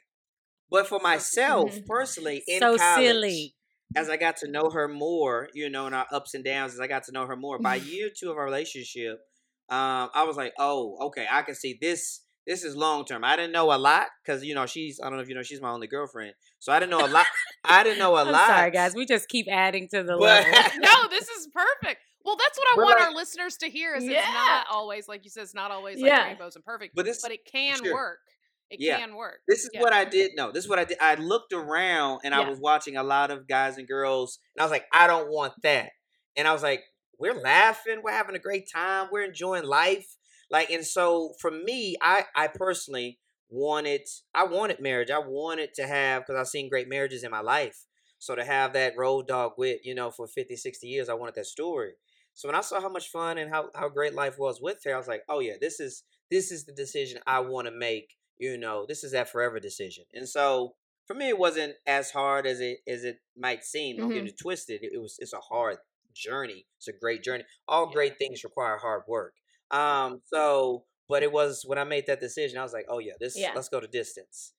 [0.71, 1.87] But for myself Mhm.
[1.87, 3.55] personally, in so college, silly.
[3.95, 6.79] as I got to know her more, you know, in our ups and downs, as
[6.79, 9.28] I got to know her more, by year two of our relationship,
[9.71, 12.21] um, I was like, oh, okay, I can see this.
[12.47, 13.23] This is long term.
[13.23, 14.99] I didn't know a lot because you know she's.
[14.99, 17.07] I don't know if you know she's my only girlfriend, so I didn't know a
[17.07, 17.27] lot.
[17.63, 18.47] I didn't know a I'm lot.
[18.47, 18.95] sorry, guys.
[18.95, 20.51] We just keep adding to the But- level.
[20.79, 22.01] no, this is perfect.
[22.25, 23.93] Well, that's what I But, want like- our listeners to hear.
[23.95, 25.43] Is it's not always like you said.
[25.43, 26.25] It's not always like Yeah.
[26.27, 27.93] rainbows and perfect, But this- but it can sure.
[27.93, 28.19] work.
[28.71, 28.97] It Yeah.
[28.99, 29.39] can work.
[29.47, 29.81] This is Yeah.
[29.81, 30.51] what I did know.
[30.51, 30.97] This is what I did.
[30.99, 34.65] I looked around and I was watching a lot of guys and girls, and I
[34.65, 35.91] was like, I don't want that.
[36.35, 36.83] And I was like,
[37.19, 40.15] we're laughing, we're having a great time, we're enjoying life.
[40.49, 44.01] Like, and so for me, I I personally wanted
[44.33, 45.11] I wanted marriage.
[45.11, 47.85] I wanted to have because I've seen great marriages in my life.
[48.17, 51.35] So to have that road dog with, you know, for 50, 60 years, I wanted
[51.35, 51.93] that story.
[52.33, 54.93] So when I saw how much fun and how, how great life was with her,
[54.93, 58.15] I was like, oh yeah, this is this is the decision I want to make.
[58.37, 60.05] You know, this is that forever decision.
[60.13, 63.97] And so for me, it wasn't as hard as it as it might seem.
[63.97, 64.27] Don't get Mhm.
[64.27, 64.83] it twisted.
[64.83, 65.77] It, it was it's a hard
[66.13, 66.67] journey.
[66.77, 67.43] It's a great journey.
[67.67, 67.93] All Yeah.
[67.93, 69.35] great things require hard work.
[69.71, 73.13] Um, so but it was when I made that decision, I was like, oh yeah,
[73.19, 73.53] this Yeah.
[73.53, 74.53] let's go to distance.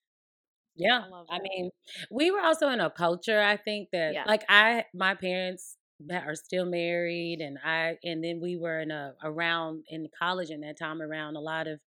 [0.76, 1.00] Yeah.
[1.28, 1.70] I I mean,
[2.10, 4.24] we were also in a culture, I think that Yeah.
[4.24, 8.90] like I my parents that are still married and I and then we were in
[8.90, 11.80] a around in college in that time around a lot of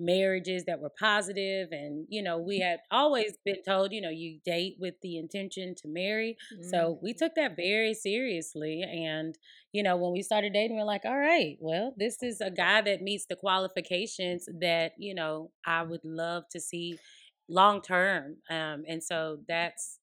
[0.00, 4.40] marriages that were positive and you know we had always been told you know you
[4.44, 6.36] date with the intention to marry.
[6.62, 9.36] So we took that very seriously and
[9.72, 12.50] you know when we started dating we are like all right well this is a
[12.50, 16.98] guy that meets the qualifications that you know i would love to see
[17.50, 18.36] long term.
[18.48, 19.98] Um and so that's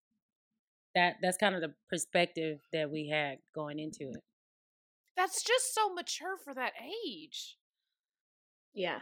[0.94, 4.24] that that's kind of the perspective that we had going into it.
[5.16, 6.74] That's just so mature for that
[7.06, 7.58] age.
[8.74, 9.00] Yeah.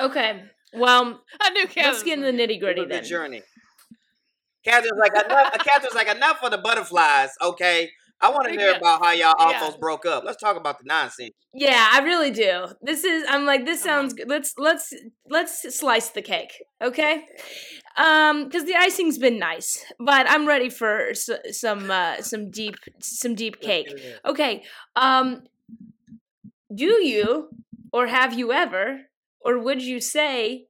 [0.00, 0.42] Okay.
[0.74, 1.62] Well, I knew.
[1.76, 3.04] let's get was into the nitty gritty was a then.
[3.04, 3.42] journey.
[4.64, 5.52] Katherine's like enough.
[5.64, 7.30] Katherine's like enough for the butterflies.
[7.42, 8.76] Okay, I want to hear Yeah.
[8.78, 9.58] about how y'all Yeah.
[9.60, 10.24] almost broke up.
[10.24, 11.30] Let's talk about the nonsense.
[11.52, 12.66] Yeah, I really do.
[12.82, 13.90] This is I'm like this Uh-huh.
[14.00, 14.28] sounds good.
[14.28, 14.92] Let's let's
[15.28, 17.26] let's slice the cake, okay?
[17.96, 22.76] Um cuz the icing's been nice, but I'm ready for s- some uh some deep
[23.00, 23.92] some deep cake.
[24.24, 24.64] Okay.
[24.96, 25.42] Um
[26.74, 27.50] do you
[27.92, 29.02] or have you ever
[29.44, 30.68] or would you say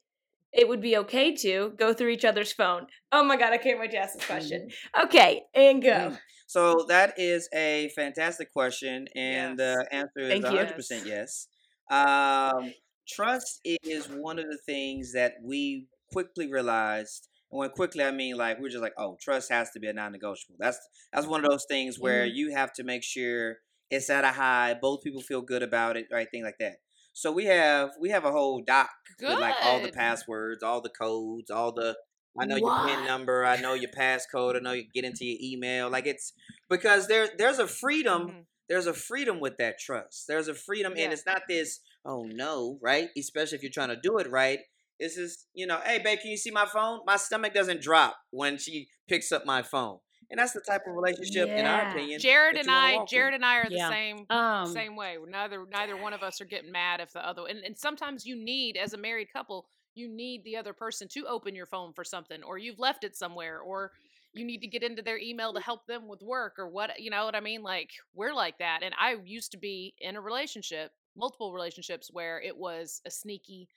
[0.52, 2.88] it would be okay to go through each other's phone?
[3.12, 4.68] Oh my god, I can't wait to ask this question.
[5.04, 6.12] Okay, and go.
[6.12, 6.20] Mhm.
[6.46, 9.58] So that is a fantastic question, and Yes.
[9.58, 11.48] the answer is Thank 100% yes.
[11.90, 12.74] Um,
[13.08, 18.36] trust is one of the things that we quickly realized And when quickly, I mean
[18.36, 20.56] like we're just like, oh, trust has to be a non-negotiable.
[20.58, 20.78] That's
[21.12, 22.34] that's one of those things where Mm-hmm.
[22.38, 23.58] you have to make sure
[23.90, 24.74] it's at a high.
[24.74, 26.28] Both people feel good about it, right?
[26.30, 26.78] Thing like that.
[27.14, 28.90] So we have we have a whole doc
[29.22, 31.96] with like all the passwords, all the codes, all the
[32.38, 35.38] I know your PIN number, I know your passcode, I know you get into your
[35.40, 35.88] email.
[35.88, 36.32] Like it's
[36.68, 38.44] because there there's a freedom Mhm.
[38.68, 40.24] there's a freedom with that trust.
[40.26, 41.04] There's a freedom, Yeah.
[41.04, 43.10] and it's not this, oh no, right?
[43.16, 44.60] Especially if you're trying to do it right.
[44.98, 47.00] It's just, you know, hey, babe, can you see my phone?
[47.06, 49.98] My stomach doesn't drop when she picks up my phone.
[50.34, 52.18] And that's the type of relationship, in our opinion.
[52.20, 53.18] Jared and I, walk in.
[53.18, 53.88] Jared and I are the Yeah.
[53.88, 55.16] same Um, same way.
[55.28, 58.34] Neither neither one of us are getting mad if the other and, and sometimes you
[58.34, 62.02] need as a married couple, you need the other person to open your phone for
[62.02, 63.92] something or you've left it somewhere or
[64.32, 67.10] you need to get into their email to help them with work or what you
[67.10, 67.62] know what I mean?
[67.62, 68.80] Like we're like that.
[68.82, 73.68] And I used to be in a relationship, multiple relationships where it was a sneaky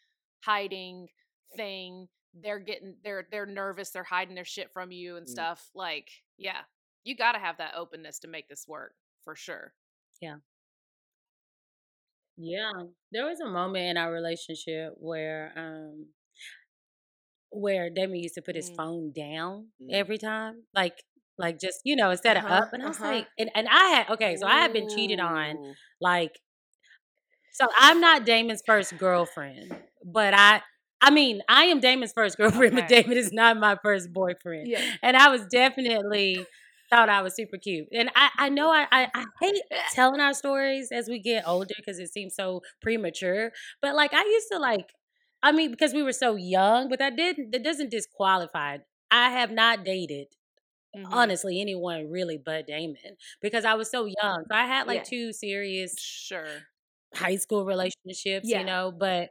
[0.44, 1.08] hiding
[1.56, 2.08] thing.
[2.34, 5.30] They're getting they're they're nervous, they're hiding their shit from you and Mm.
[5.30, 5.70] stuff.
[5.76, 6.62] Like, yeah.
[7.04, 9.74] You gotta have that openness to make this work for sure.
[10.22, 10.38] Yeah,
[12.38, 12.72] Yeah.
[13.12, 16.14] there was a moment in our relationship where um
[17.52, 18.76] where Damon used to put his Mm.
[18.76, 19.90] phone down Mm.
[19.94, 21.04] every time, like
[21.38, 23.08] like just you know instead Uh-huh, of up, and I was uh-huh.
[23.10, 25.60] like, and, and I had okay, so I had been cheated on
[26.02, 26.40] like,
[27.52, 30.62] so I'm not Damon's first girlfriend, but I
[31.02, 34.82] I mean I am Damon's first girlfriend, but Damon is not my first boyfriend, Yeah.
[35.04, 36.50] and I was definitely
[36.90, 40.34] thought I was super cute, and I I know I I, I hate telling our
[40.34, 43.52] stories as we get older because it seems so premature.
[43.82, 44.92] But like I used to like,
[45.44, 48.80] I mean, because we were so young, but that didn't that doesn't disqualify.
[49.12, 50.28] I have not dated
[50.96, 51.08] Mhm.
[51.14, 54.46] honestly anyone really but Damon because I was so young.
[54.50, 55.04] So I had like Yeah.
[55.04, 56.68] two serious Sure.
[57.16, 58.60] high school relationships, Yeah.
[58.60, 59.30] you know, but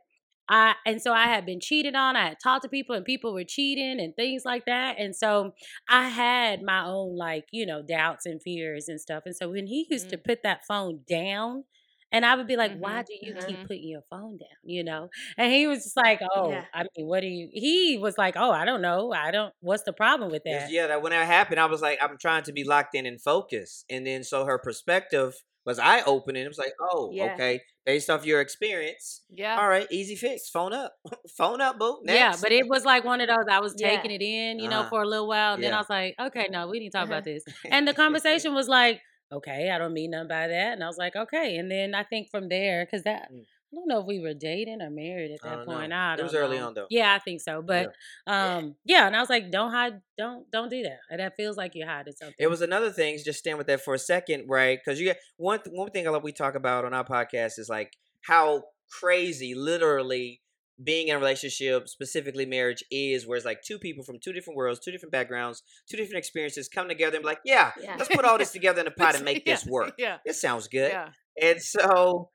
[0.49, 2.17] I and so I had been cheated on.
[2.17, 4.97] I had talked to people and people were cheating and things like that.
[4.99, 5.53] And so
[5.89, 9.25] I had my own like, you know, doubts and fears and stuff.
[9.27, 11.65] And so when he used to put that phone down
[12.13, 13.41] and I would be like, why Mhm, do you mhm.
[13.45, 14.49] keep putting your phone down?
[14.65, 15.09] You know?
[15.37, 16.67] And he was just like, Oh, Yeah.
[16.73, 19.13] I mean, what do you he was like, Oh, I don't know.
[19.13, 20.69] I don't what's the problem with that?
[20.69, 23.21] Yeah, that when that happened, I was like, I'm trying to be locked in and
[23.21, 23.85] focused.
[23.91, 26.45] And then so her perspective was eye opening.
[26.45, 27.35] It was like, oh, Yeah.
[27.35, 27.61] okay.
[27.85, 29.59] Based off your experience, Yeah.
[29.61, 30.49] all right, easy fix.
[30.49, 30.95] Phone up.
[31.37, 32.01] Phone up, boo.
[32.05, 32.17] Next.
[32.19, 33.91] Yeah, but it was like one of those I was Yeah.
[33.91, 34.89] taking it in, you know, Uh-huh.
[34.91, 35.55] for a little while.
[35.55, 37.13] And then I was like, okay, no, we need to talk Uh-huh.
[37.15, 37.45] about this.
[37.71, 39.01] And the conversation was like,
[39.33, 40.73] okay, I don't mean nothing by that.
[40.75, 41.57] And I was like, okay.
[41.57, 43.45] And then I think from there, because that, Mm.
[43.77, 45.75] I don't know if we were dating or married at I that don't know.
[45.75, 45.93] point.
[45.93, 46.87] I It don't was early on, though.
[46.89, 47.61] Yeah, I think so.
[47.61, 47.93] But
[48.27, 50.99] um, yeah, and I was like, don't hide, don't don't do that.
[51.11, 52.35] And that feels like you're hiding something.
[52.39, 53.19] It was another thing.
[53.23, 54.79] Just stand with that for a second, right?
[54.83, 57.69] Because you get one one thing I love we talk about on our podcast is
[57.69, 60.41] like how crazy, literally,
[60.83, 63.27] being in a relationship, specifically marriage, is.
[63.27, 66.69] Where it's like two people from two different worlds, two different backgrounds, two different experiences
[66.69, 67.97] come together and be like, yeah, Yeah.
[67.99, 69.95] let's put all this together in a pot and make Yeah, this work.
[69.99, 70.17] Yeah.
[70.25, 70.91] This sounds good.
[70.93, 71.09] Yeah.
[71.41, 72.31] And so,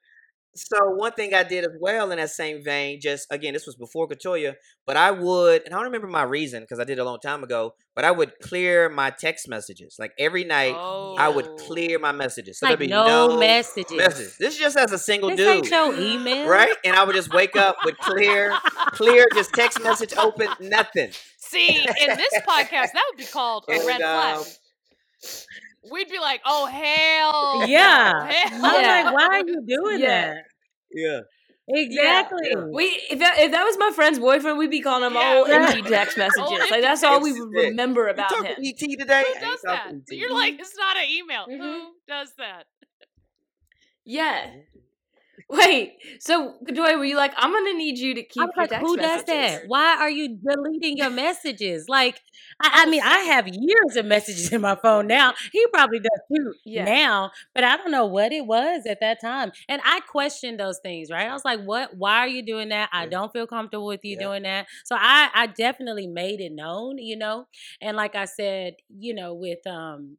[0.55, 3.75] so one thing I did as well in that same vein, just again, this was
[3.75, 7.01] before Katoya, but I would, and I don't remember my reason because I did it
[7.01, 9.95] a long time ago, but I would clear my text messages.
[9.97, 11.55] Like every night, I would Oh.
[11.55, 12.59] clear my messages.
[12.59, 13.91] So like there'd be no, no, messages.
[13.97, 14.37] messages.
[14.37, 15.47] This is just as a single This dude.
[15.47, 16.75] ain't your email, Right?
[16.83, 18.53] And I would just wake up with clear,
[18.93, 21.11] clear, just text message open, nothing.
[21.37, 24.37] See, in this podcast, that would be called a And, red flag.
[24.37, 24.43] um,
[25.89, 28.27] We'd be like, "Oh hell, Yeah.
[28.31, 29.03] hell I was Yeah.
[29.03, 30.27] like, why are you doing Yeah.
[30.33, 30.43] that?
[30.93, 31.19] Yeah.
[31.73, 32.49] Exactly.
[32.51, 32.63] Yeah.
[32.71, 35.49] We if that, if that was my friend's boyfriend, we'd be calling him Yeah, old
[35.49, 36.69] empty text messages.
[36.69, 38.55] Like that's all we would remember about talk him.
[38.63, 39.23] ET today?
[39.25, 39.93] Who does that?
[40.09, 41.45] You're like, it's not an email.
[41.47, 41.57] Mhm.
[41.59, 42.65] Who does that?
[44.05, 44.51] Yeah.
[45.51, 45.97] Wait.
[46.21, 48.79] So, Joy, were you like, I'm gonna need you to keep I was your like,
[48.79, 49.63] who does that?
[49.67, 51.87] Why are you deleting your messages?
[51.89, 52.21] Like,
[52.61, 55.33] I, I mean, I have years of messages in my phone now.
[55.51, 56.83] He probably does too Yeah.
[56.83, 59.51] now, but I don't know what it was at that time.
[59.69, 61.27] And I questioned those things, right?
[61.27, 61.97] I was like, what?
[61.97, 62.89] Why are you doing that?
[62.93, 64.25] I don't feel comfortable with you Yeah.
[64.27, 64.67] doing that.
[64.85, 67.47] So I, I definitely made it known, you know.
[67.81, 70.17] And like I said, you know, with um,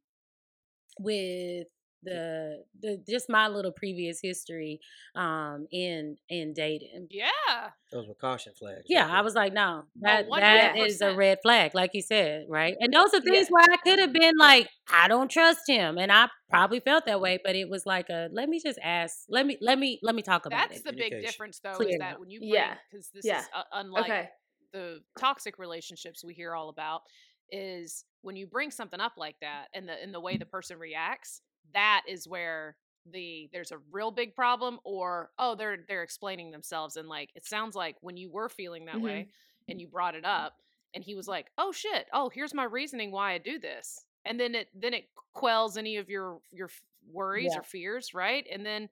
[0.98, 1.66] with
[2.02, 4.80] the the just my little previous history
[5.14, 7.72] um in in dating Yeah.
[7.90, 8.86] Those were caution flags.
[8.88, 12.46] yeah, right I was like, no, that that is a red flag, like you said,
[12.48, 12.74] right?
[12.80, 13.32] And those are Yeah.
[13.32, 17.06] things where I could have been like, I don't trust him, and I probably felt
[17.06, 20.00] that way, but it was like a let me just ask, let me let me
[20.02, 20.82] let me talk about That's it.
[20.84, 22.74] That's the big difference, though, Clear is it that when you bring, Yeah.
[22.90, 23.40] because this Yeah.
[23.40, 24.28] is uh, unlike Okay.
[24.72, 27.02] the toxic relationships we hear all about,
[27.50, 30.78] is when you bring something up like that and the and the way the person
[30.78, 31.40] reacts,
[31.74, 36.96] that is where the there's a real big problem, or oh they're they're explaining themselves
[36.96, 39.02] and like it sounds like when you were feeling that Mhm.
[39.02, 39.26] way
[39.68, 40.54] and you brought it up,
[40.94, 42.08] and he was like, "Oh shit!
[42.12, 45.96] Oh, here's my reasoning why I do this," and then it then it quells any
[45.96, 46.70] of your your
[47.06, 47.56] worries Yeah.
[47.56, 48.46] or fears, right?
[48.50, 48.88] And then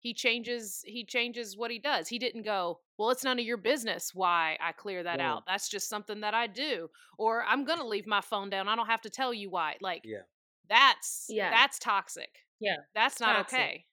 [0.00, 2.08] he changes he changes what he does.
[2.08, 5.20] He didn't go, "Well, it's none of your business why I clear that Boom.
[5.20, 5.44] out.
[5.46, 8.68] That's just something that I do," or "I'm gonna leave my phone down.
[8.68, 10.24] I don't have to tell you why." Like, Yeah.
[10.68, 11.50] That's Yeah.
[11.50, 12.44] that's toxic.
[12.60, 13.58] Yeah, That's not toxic.
[13.58, 13.86] okay.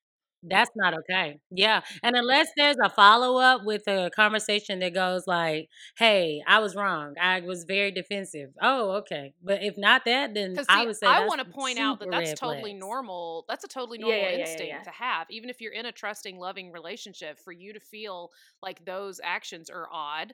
[0.43, 1.39] That's not okay.
[1.51, 1.81] Yeah.
[2.03, 6.75] And unless there's a follow up with a conversation that goes like, hey, I was
[6.75, 7.15] wrong.
[7.21, 8.49] I was very defensive.
[8.61, 9.33] Oh, okay.
[9.43, 12.09] But if not that, then Because I would say I want to point out that
[12.11, 12.79] that's totally flags.
[12.79, 13.45] normal.
[13.47, 14.81] That's a totally normal yeah, yeah, instinct yeah.
[14.83, 17.39] to have, even if you're in a trusting, loving relationship.
[17.39, 18.31] For you to feel
[18.61, 20.33] like those actions are odd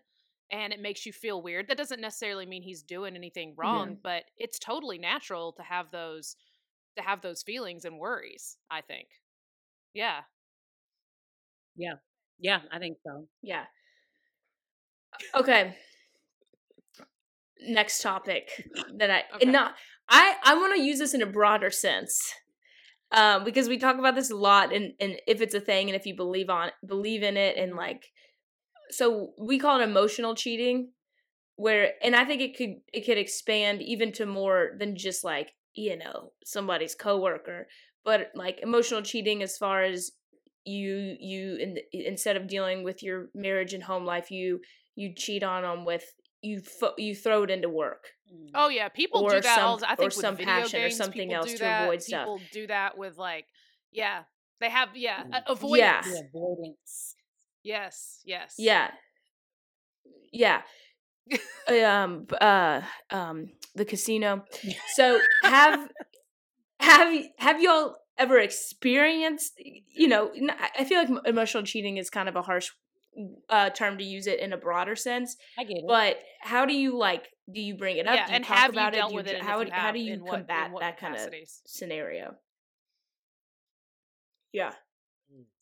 [0.52, 4.24] and it makes you feel weird, that doesn't necessarily mean he's doing anything wrong, but
[4.38, 6.36] it's totally natural to have those
[6.98, 8.58] to have those feelings and worries.
[8.72, 9.08] I think.
[9.94, 10.22] Yeah.
[11.76, 11.96] Yeah.
[12.40, 13.28] Yeah, I think so.
[13.42, 13.66] Yeah.
[15.34, 15.76] Okay.
[17.62, 18.52] Next topic
[18.98, 19.40] that I Okay.
[19.42, 19.76] and not
[20.10, 22.34] I I want to use this in a broader sense.
[23.12, 25.96] Um, because we talk about this a lot and and if it's a thing and
[25.96, 28.12] if you believe on believe in it and like
[28.92, 30.92] so we call it emotional cheating
[31.56, 35.54] where and I think it could it could expand even to more than just like,
[35.74, 37.68] you know, somebody's coworker,
[38.06, 40.12] but like emotional cheating as far as
[40.66, 44.60] you you in, instead of dealing with your marriage and home life you
[44.96, 46.04] you cheat on them with
[46.42, 48.50] you fo- you throw it into work Mm.
[48.56, 49.56] Oh yeah, people Or do that.
[49.56, 51.54] some- the- I or think with some video passion or games, something people else do
[51.54, 51.84] to that.
[51.84, 52.24] avoid stuff.
[52.26, 53.46] People do that with like,
[53.94, 54.24] yeah,
[54.60, 55.44] they have yeah Mm.
[55.48, 55.80] avoidance.
[55.80, 56.02] Yeah.
[56.12, 57.16] The avoidance.
[57.64, 58.56] Yes, yes.
[58.58, 58.92] yeah.
[60.32, 60.62] Yeah.
[61.70, 64.46] Um uh um the casino.
[64.96, 65.90] So have
[66.80, 69.60] have have y'all ever experienced
[69.94, 70.32] you know
[70.78, 72.70] I feel like emotional cheating is kind of a harsh
[73.50, 75.84] uh term to use it in a broader sense I get it.
[75.88, 78.16] but how do you like do you bring it up?
[78.16, 79.42] Yeah, do you and talk have about you dealt you, with it?
[79.42, 81.34] How, how do you in what, combat what that kind of
[81.66, 82.36] scenario?
[84.54, 84.72] Yeah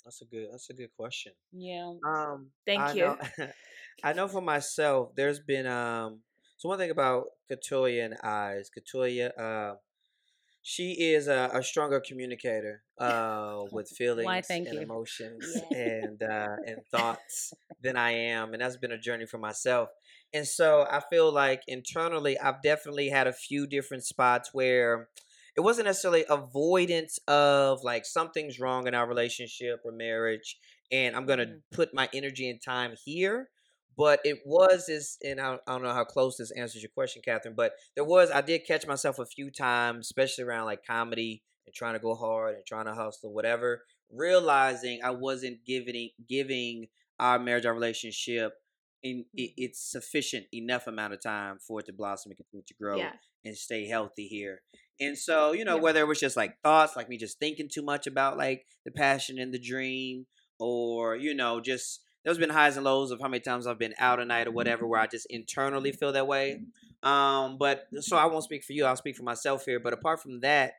[0.06, 0.48] That's a good.
[0.52, 1.34] That's a good question.
[1.52, 1.94] yeah.
[2.06, 3.02] Um, Thank I you.
[3.04, 3.18] Know,
[4.04, 6.22] I know for myself, there's been um.
[6.58, 9.76] So one thing about Katoya and I is Katoya, uh,
[10.62, 14.82] she is a, a stronger communicator uh, with feelings thank and you.
[14.82, 15.78] emotions Yeah.
[15.78, 19.90] and uh, and thoughts than I am, and that's been a journey for myself.
[20.34, 25.10] And so I feel like internally, I've definitely had a few different spots where
[25.56, 30.58] it wasn't necessarily avoidance of like something's wrong in our relationship or marriage
[30.92, 31.62] and i'm gonna Mhm.
[31.72, 33.50] put my energy and time here
[33.98, 37.22] but it was this and I, I don't know how close this answers your question
[37.24, 41.44] catherine but there was i did catch myself a few times especially around like comedy
[41.66, 46.88] and trying to go hard and trying to hustle whatever realizing i wasn't giving giving
[47.20, 48.54] our marriage our relationship
[49.06, 52.74] in it, it's sufficient enough amount of time for it to blossom and continue to
[52.74, 53.12] grow yeah
[53.46, 54.62] and stay healthy here.
[55.00, 55.82] And so, you know, Yeah.
[55.84, 58.92] whether it was just like thoughts, like me just thinking too much about like the
[58.92, 60.26] passion and the dream,
[60.60, 63.94] or, you know, just there's been highs and lows of how many times I've been
[64.00, 66.62] out at night or whatever where I just internally feel that way.
[67.04, 69.80] Um, but so I won't speak for you, I'll speak for myself here.
[69.80, 70.74] But apart from that,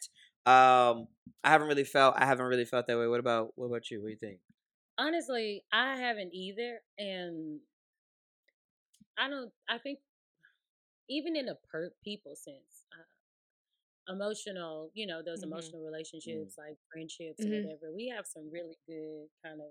[0.45, 1.07] um,
[1.45, 3.07] I haven't really felt I haven't really felt that way.
[3.07, 4.03] What about what about you?
[4.03, 4.41] What do you think?
[4.99, 7.61] Honestly, I haven't either, and
[9.19, 9.53] I don't.
[9.69, 9.99] I think
[11.09, 13.03] even in a per people sense, uh,
[14.09, 14.91] emotional.
[14.95, 15.43] You know, those Mhm.
[15.43, 17.93] emotional relationships like friendships or whatever.
[17.95, 19.69] We have some really good kind of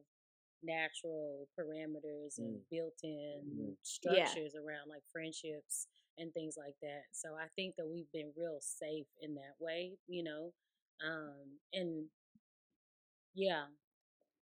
[0.64, 2.66] natural parameters and Mm.
[2.72, 3.78] built-in Mhm.
[4.04, 4.38] Yeah.
[4.38, 7.04] structures around like friendships and things like that.
[7.14, 9.98] So I think that we've been real safe in that way.
[10.08, 10.54] You know,
[11.06, 12.06] um, and
[13.36, 13.66] yeah,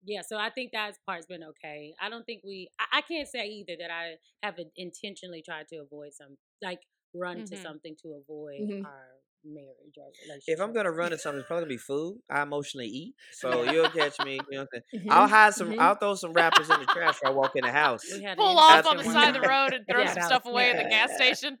[0.05, 1.93] yeah, so I think that part's been okay.
[2.01, 2.69] I don't think we.
[2.79, 6.81] I, I can't say either that I have intentionally tried to avoid some, like
[7.13, 7.61] run to Mhm.
[7.61, 8.83] something to avoid Mhm.
[8.85, 9.07] our
[9.43, 10.43] marriage or relationship.
[10.47, 12.21] If I'm gonna run to something, it's probably gonna be food.
[12.29, 14.35] I emotionally eat, so you'll catch me.
[14.49, 14.83] You know, what I'm saying?
[14.93, 15.69] Mhm, I'll hide some.
[15.69, 15.79] mhm.
[15.79, 18.03] I'll throw some wrappers in the trash when I walk in the house.
[18.13, 20.13] we had Pull off on the side of the road and throw Yeah.
[20.13, 21.57] some stuff away at the gas station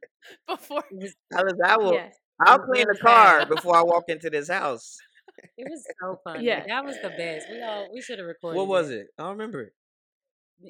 [0.47, 0.83] before.
[0.91, 1.15] Was,
[1.65, 1.93] I will.
[1.93, 2.09] yeah
[2.45, 4.97] I'll clean the car before I walk into this house.
[5.57, 6.45] It was so funny.
[6.45, 6.63] Yeah.
[6.67, 7.47] that was the best.
[7.49, 8.57] We all we should have recorded.
[8.57, 9.01] What was that.
[9.01, 9.07] it?
[9.17, 9.73] I don't remember it.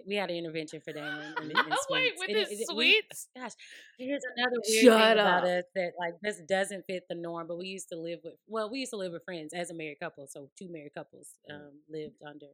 [0.05, 1.33] We had an intervention for Damon.
[1.41, 3.27] And, and Oh wait, with And it- his it- we- sweets.
[3.35, 3.51] Gosh,
[3.97, 7.47] here's another weird Shut thing about us that like this doesn't fit the norm.
[7.47, 9.73] But we used to live with well, we used to live with friends as a
[9.73, 10.27] married couple.
[10.27, 12.47] So two married couples um, lived under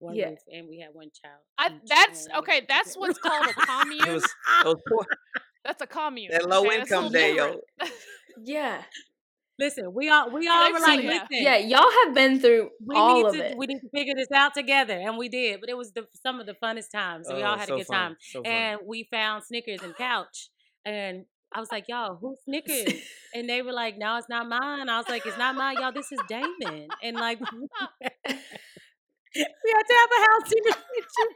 [0.00, 0.28] one Yeah.
[0.28, 1.40] roof, and we had one child.
[1.56, 2.66] I, that's and- okay.
[2.68, 4.12] That's what's called a It commune.
[4.14, 4.26] was
[4.62, 5.06] those poor,
[5.64, 6.30] That's a commune.
[6.32, 6.80] that low okay?
[6.80, 7.60] Income little day, yo.
[8.44, 8.82] yeah
[9.58, 11.08] Listen, we all we all were like, yeah.
[11.10, 13.88] listen, yeah y'all have been through we all need of to it we need to
[13.94, 15.60] figure this out together, and we did.
[15.60, 17.26] But it was the some of the funnest times.
[17.28, 18.16] we Oh, all had so a good funny, time.
[18.20, 20.50] So and we found Snickers and couch
[20.84, 22.94] and I was like, y'all, who's Snickers?
[23.34, 24.88] And they were like, no, it's not mine.
[24.88, 25.92] I was like, it's not mine, y'all.
[25.92, 26.88] This is Damon.
[27.02, 27.38] And like,
[29.64, 31.28] we had to have a house in the kitchen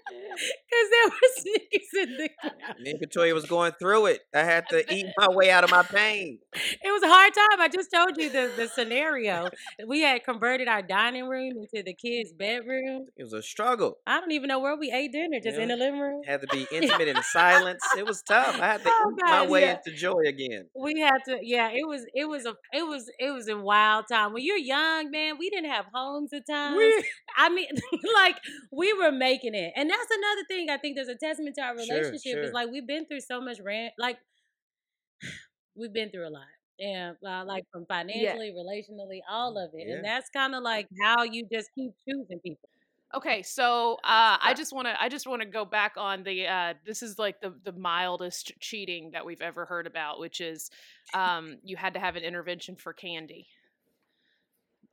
[0.68, 2.80] because there were Snickers in the ground.
[2.80, 4.20] Me and Katoya was going through it.
[4.34, 6.38] I had to eat my way out of my pain.
[6.54, 7.60] It was a hard time.
[7.60, 9.48] I just told you the, the scenario.
[9.86, 13.06] We had converted our dining room into the kids' bedroom.
[13.16, 13.98] It was a struggle.
[14.06, 16.22] I don't even know where we ate dinner, just in the living room.
[16.26, 17.82] Had to be intimate in silence.
[17.96, 18.56] It was tough.
[18.60, 19.76] I had to Oh, eat my way yeah.
[19.84, 20.66] into joy again.
[20.78, 21.70] We had to, yeah.
[21.70, 24.32] It was, it was a, it was, it was a wild time.
[24.32, 26.76] When you're young, man, we didn't have homes at times.
[26.76, 27.04] We-
[27.36, 27.66] I mean,
[28.14, 28.36] like
[28.70, 30.70] we were making it, and that's another thing.
[30.70, 32.34] I think there's a testament to our relationship.
[32.34, 32.42] sure.
[32.42, 34.18] Is like we've been through so much rant, like
[35.74, 36.46] we've been through a lot.
[36.78, 39.96] Yeah, uh, like from financially, relationally, all of it, Yeah.
[39.96, 42.68] and that's kind of like how you just keep choosing people.
[43.14, 46.46] Okay, so uh, I just want to I just want to go back on the
[46.46, 50.70] uh, this is like the the mildest cheating that we've ever heard about, which is
[51.14, 53.46] um, you had to have an intervention for Candy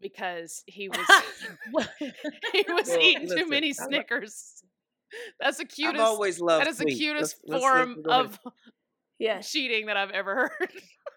[0.02, 1.08] because he was
[2.00, 4.64] he was Well, eating too many I lo- Snickers.
[5.40, 5.82] That's the cutest.
[5.88, 6.04] I've cutest.
[6.06, 8.54] always loved That is the cutest Let's- let's- form let's of
[9.18, 9.42] Yeah.
[9.42, 10.72] cheating that I've ever heard.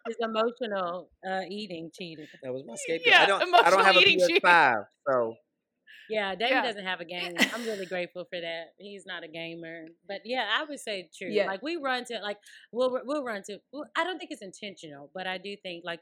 [0.07, 2.27] It's emotional uh, eating cheating.
[2.43, 3.07] That was my scapegoat.
[3.07, 3.55] Yeah, I don't.
[3.55, 4.41] I don't have a eating cheating.
[4.45, 5.35] PS5, so
[6.11, 6.63] Yeah, Damon Yeah.
[6.65, 7.35] doesn't have a game.
[7.55, 8.65] I'm really grateful for that.
[8.79, 11.29] He's not a gamer, but yeah, I would say true.
[11.31, 11.47] Yeah.
[11.47, 12.39] Like we run to like
[12.73, 13.59] we'll we'll run to.
[13.73, 16.01] well, I don't think it's intentional, but I do think like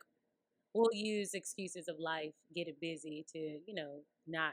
[0.75, 4.53] we'll use excuses of life, get it busy to you know not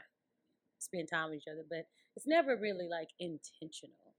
[0.78, 1.84] spend time with each other, but
[2.16, 4.14] it's never really like intentional.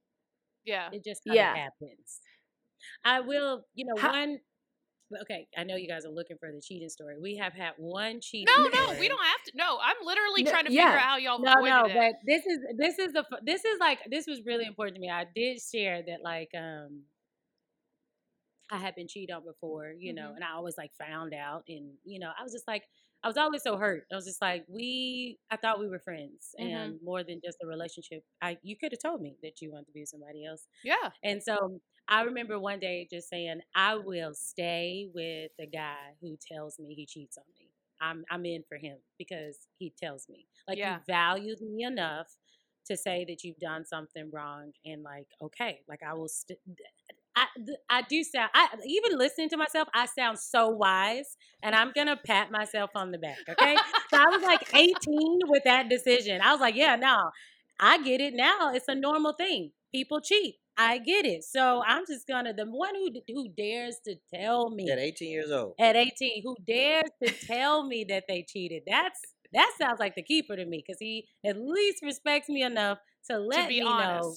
[0.66, 0.89] yeah.
[0.91, 1.52] It just kind Yeah.
[1.52, 2.20] of happens.
[3.04, 4.39] I will, you know, How- one.
[5.24, 7.16] Okay, I know you guys are looking for the cheating story.
[7.20, 8.45] We have had one cheating.
[8.56, 9.52] No, no, we don't have to.
[9.56, 10.84] No, I'm literally No, trying to yeah.
[10.91, 11.93] figure out how y'all no no it.
[11.95, 15.10] but this is this is the this is like this was really important to me
[15.10, 17.02] i did share that like um
[18.72, 20.36] i had been cheated on before you know Mhm.
[20.36, 22.84] and i always like found out and you know i was just like
[23.24, 26.55] i was always so hurt i was just like we i thought we were friends
[26.59, 26.65] Mhm.
[26.65, 29.86] and more than just a relationship i you could have told me that you wanted
[29.88, 31.11] to be with somebody else yeah.
[31.24, 31.80] and so
[32.11, 36.95] I remember one day just saying, I will stay with the guy who tells me
[36.95, 37.70] he cheats on me.
[38.01, 40.47] I'm I'm in for him because he tells me.
[40.67, 40.89] Like Yeah.
[40.89, 42.28] you valued me enough
[42.88, 46.59] to say that you've done something wrong and like, okay, like I will st-
[47.36, 47.45] I,
[47.89, 52.17] I do sound I even listening to myself, I sound so wise and I'm gonna
[52.25, 53.75] pat myself on the back, okay?
[54.09, 54.93] so I was like 18
[55.47, 56.41] with that decision.
[56.41, 57.30] I was like, yeah, no,
[57.80, 58.73] I get it now.
[58.73, 59.71] It's a normal thing.
[59.93, 60.55] People cheat.
[60.77, 61.43] I get it.
[61.43, 65.51] So I'm just gonna the one who who dares to tell me at 18 years
[65.51, 65.73] old.
[65.80, 68.84] at 18 who dares to tell me that they cheated.
[68.88, 69.19] That's
[69.53, 72.99] that sounds like the keeper to me because he at least respects me enough
[73.30, 74.36] to let to be me know.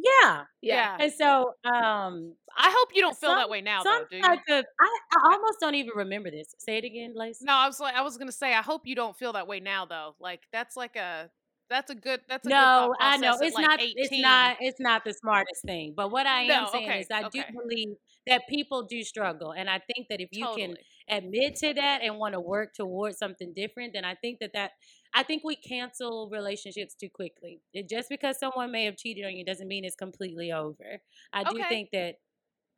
[0.00, 0.44] Yeah.
[0.62, 0.96] Yeah.
[1.00, 4.16] And so um I hope you don't feel some- that way now, some though, do
[4.16, 4.22] you?
[4.22, 6.54] type of I, I almost don't even remember this.
[6.58, 7.38] Say it again, Lace.
[7.42, 9.60] No, I was like, I was gonna say, I hope you don't feel that way
[9.60, 10.14] now, though.
[10.20, 11.30] Like that's like a,
[11.70, 13.80] that's a good, that's a No, I know it's like, not.
[13.80, 13.94] 18.
[13.96, 14.56] It's not.
[14.60, 15.94] It's not the smartest thing.
[15.96, 17.88] But what I am No, saying okay, is, I do believe
[18.26, 20.66] that people do struggle, and I think that if you Totally.
[20.68, 20.76] can
[21.10, 24.72] admit to that and want to work towards something different, then I think that that
[25.14, 27.60] I think we cancel relationships too quickly.
[27.72, 31.00] It, just because someone may have cheated on you doesn't mean it's completely over.
[31.32, 31.68] I do Okay.
[31.68, 32.16] think that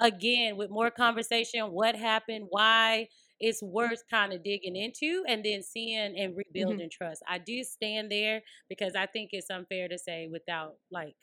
[0.00, 3.08] again, with more conversation, what happened, why
[3.38, 3.70] it's mm.
[3.70, 6.38] worth kind of digging into and then seeing and mm-hmm.
[6.38, 7.22] rebuilding trust.
[7.28, 11.16] I do stand there because I think it's unfair to say without like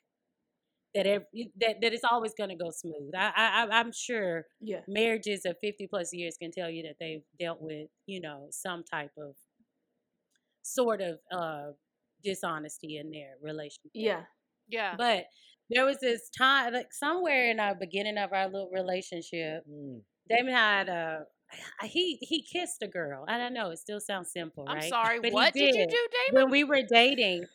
[0.97, 3.13] that every, that that it's always going to go smooth.
[3.15, 4.81] I, I I- I'm sure Yeah.
[4.87, 8.83] marriages of 50 plus years can tell you that they've dealt with you know some
[8.83, 9.35] type of
[10.63, 11.71] sort of uh
[12.23, 13.91] dishonesty in their relationship.
[13.93, 14.23] Yeah.
[14.67, 14.95] Yeah.
[14.97, 15.25] But
[15.69, 20.01] there was this time, like somewhere in our beginning of our little relationship, Mm.
[20.29, 21.25] Damon had a
[21.83, 23.23] he he kissed a girl.
[23.27, 23.69] I don't know.
[23.69, 24.89] It still sounds simple, I'm right?
[24.89, 25.19] sorry.
[25.21, 25.75] But what did.
[25.75, 26.43] you do, Damon?
[26.43, 27.45] When we were dating,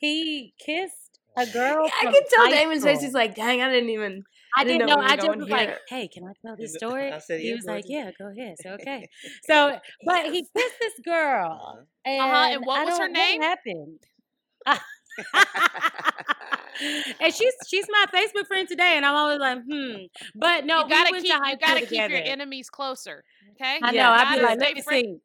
[0.00, 1.05] he kissed
[1.36, 1.86] a girl.
[1.86, 3.00] I from can tell high Damon's face.
[3.02, 4.22] He's like, dang, I didn't even.
[4.56, 5.06] I I didn't didn't know know.
[5.06, 7.64] I just going was like, "Hey, can I tell this I story?" said, he was
[7.66, 9.06] like, ahead." "Yeah, go ahead." So okay.
[9.50, 11.82] So, but he kissed this girl, Uh-huh.
[12.06, 13.40] and, Uh-huh, and what I was her don't- name?
[13.40, 13.98] What happened?
[17.20, 19.94] and she's she's my Facebook friend today, and I'm always like, hmm.
[20.34, 22.70] But no, you gotta we went keep, to high you gotta school keep your enemies
[22.70, 23.24] closer.
[23.52, 23.78] Okay.
[23.82, 24.10] I You know.
[24.10, 25.16] I'd be gotta like, stay let me see.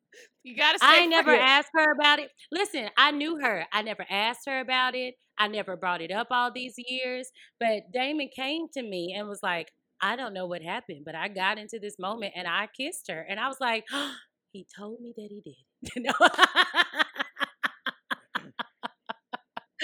[0.43, 0.87] You gotta stay.
[0.87, 2.29] I never friend- asked her about it.
[2.51, 3.65] Listen, I knew her.
[3.71, 5.15] I never asked her about it.
[5.41, 7.29] I never brought it up all these years.
[7.59, 9.71] But Damon came to me and was like,
[10.01, 13.21] I don't know what happened, but I got into this moment and I kissed her.
[13.29, 13.85] And I was like,
[14.51, 16.05] he told me that he did.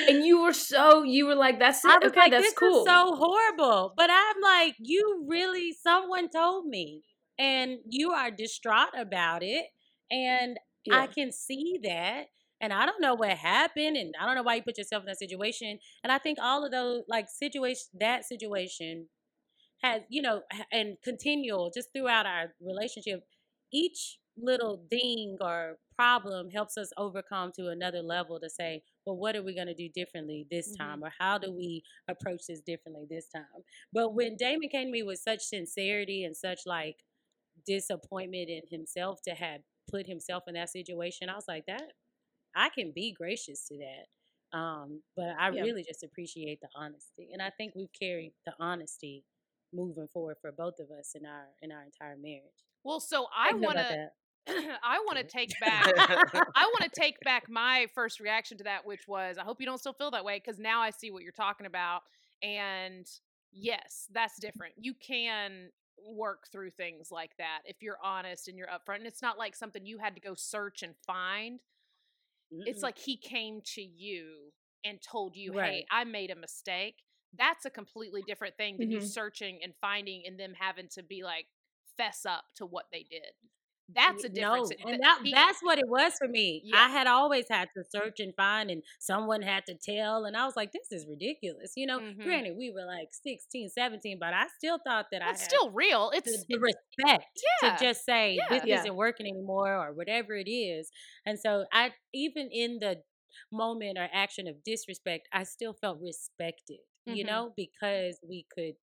[0.08, 2.04] And you were so you were like, "That's it.
[2.04, 3.94] Okay, like, that's this cool." is so horrible.
[3.98, 7.02] But I'm like, you really, someone told me,
[7.40, 9.66] and you are distraught about it,
[10.12, 11.00] and Yeah.
[11.02, 12.28] I can see that.
[12.62, 15.08] And I don't know what happened, and I don't know why you put yourself in
[15.08, 15.80] that situation.
[16.04, 19.10] And I think all of those, like situation, that situation,
[19.84, 20.42] has you know,
[20.72, 23.24] and continual just throughout our relationship,
[23.72, 29.36] each little ding or problem helps us overcome to another level to say, well, what
[29.36, 30.78] are we going to do differently this Mhm.
[30.78, 33.64] time, or how do we approach this differently this time?
[33.94, 37.04] But when Damon came to me with such sincerity and such like
[37.66, 41.94] disappointment in himself to have put himself in that situation, I was like, that
[42.58, 44.58] I can be gracious to that.
[44.58, 45.64] Um, but I Yeah.
[45.64, 49.26] really just appreciate the honesty, and I think we've carried the honesty
[49.74, 52.66] moving forward for both of us in our in our entire marriage.
[52.84, 53.98] Well, so I want to?
[54.84, 55.96] I want to take back
[56.56, 59.66] I want to take back my first reaction to that, which was, I hope you
[59.68, 62.02] don't still feel that way, because now I see what you're talking about.
[62.42, 63.08] And
[63.52, 64.76] yes, that's different.
[64.78, 68.98] You can work through things like that if you're honest and you're upfront.
[68.98, 71.62] And it's not like something you had to go search and find.
[72.66, 72.84] It's Mm-mm.
[72.84, 74.52] like he came to you
[74.84, 77.04] and told you, hey, I made a mistake.
[77.38, 79.02] That's a completely different thing than you Mhm.
[79.02, 81.48] searching and finding and them having to be like,
[81.98, 83.34] fess up to what they did.
[83.90, 84.70] That's a difference.
[84.70, 86.64] No, and that, that's what it was for me.
[86.64, 86.74] Yeah.
[86.74, 90.26] I had always had to search and find, and someone had to tell.
[90.26, 91.74] And I was like, this is ridiculous.
[91.78, 92.18] You know, Mhm.
[92.22, 95.72] granted, we were like 16, 17, but I still thought that I It's had still
[95.72, 96.12] real.
[96.14, 97.58] It's the respect Yeah.
[97.60, 98.50] to just say Yeah.
[98.50, 98.86] this Yeah.
[98.86, 100.92] isn't working anymore or whatever it is.
[101.26, 103.04] And so I, even in the
[103.52, 107.26] moment or action of disrespect, I still felt respected, you Mhm.
[107.26, 108.76] know, because we could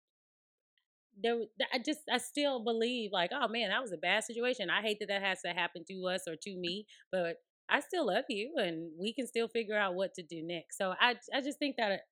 [1.20, 1.36] there
[1.72, 4.98] I just I still believe like oh man that was a bad situation I hate
[5.00, 7.38] that that has to happen to us or to me but
[7.68, 10.94] I still love you and we can still figure out what to do next so
[11.00, 12.02] I I just think that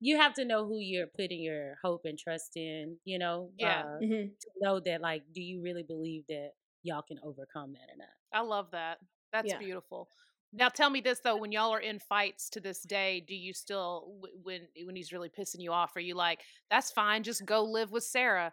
[0.00, 3.84] you have to know who you're putting your hope and trust in you know Yeah.
[3.84, 4.36] uh, Mhm.
[4.40, 6.50] to know that like do you really believe that
[6.82, 8.98] y'all can overcome that or not I love that.
[9.32, 9.54] That's Yeah.
[9.54, 10.08] beautiful.
[10.52, 13.54] Now tell me this though: when y'all are in fights to this day, do you
[13.54, 16.40] still, when when he's really pissing you off, are you like,
[16.70, 18.52] "That's fine, just go live with Sarah"?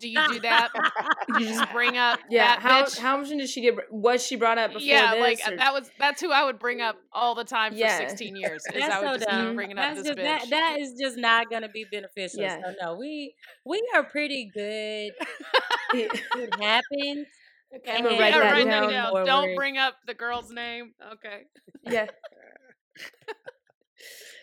[0.00, 0.68] Do you do that?
[1.40, 2.54] you just bring up Yeah.
[2.54, 2.98] that How bitch?
[3.00, 3.74] how often did she get?
[3.90, 5.20] Was she brought up before yeah, this?
[5.20, 7.78] like uh, or- that was that's who I would bring up all the time for
[7.78, 7.98] Yeah.
[7.98, 8.62] 16 years.
[8.72, 9.46] Is That's I would so just dumb.
[9.48, 10.40] keep bringing up That's this just bitch.
[10.40, 12.40] that that is just not gonna be beneficial.
[12.42, 12.60] Yeah.
[12.64, 13.34] So no, we
[13.64, 15.12] we are pretty good.
[15.94, 16.08] Yeah.
[16.36, 17.26] It happens.
[17.76, 18.90] Okay, I'm gonna write yeah, that write down.
[18.90, 19.26] that down.
[19.26, 20.94] Don't bring up the girl's name.
[21.12, 21.42] Okay.
[21.84, 22.06] yeah.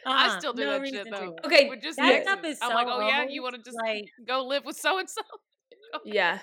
[0.05, 1.35] I Uh-uh, still do no that shit though.
[1.43, 4.05] Okay, With just That stuff is I'm like, oh yeah, you want to just like
[4.27, 5.21] go live with so and so?
[6.05, 6.39] Yeah.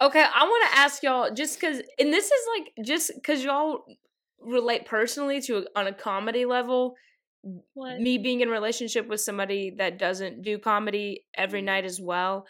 [0.00, 3.84] Okay, I want to ask y'all just because, and this is like just because y'all
[4.40, 6.94] relate personally to on a comedy level.
[7.74, 8.00] what?
[8.00, 11.66] Me being in relationship with somebody that doesn't do comedy every mm-hmm.
[11.66, 12.46] night as well,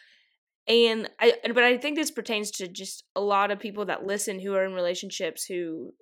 [0.69, 4.39] and I, but I think this pertains to just a lot of people that listen
[4.39, 5.93] who are in relationships who.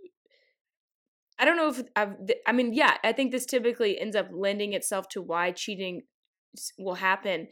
[1.39, 2.14] I don't know if I've.
[2.47, 6.03] I mean, yeah, I think this typically ends up lending itself to why cheating
[6.79, 7.49] will happen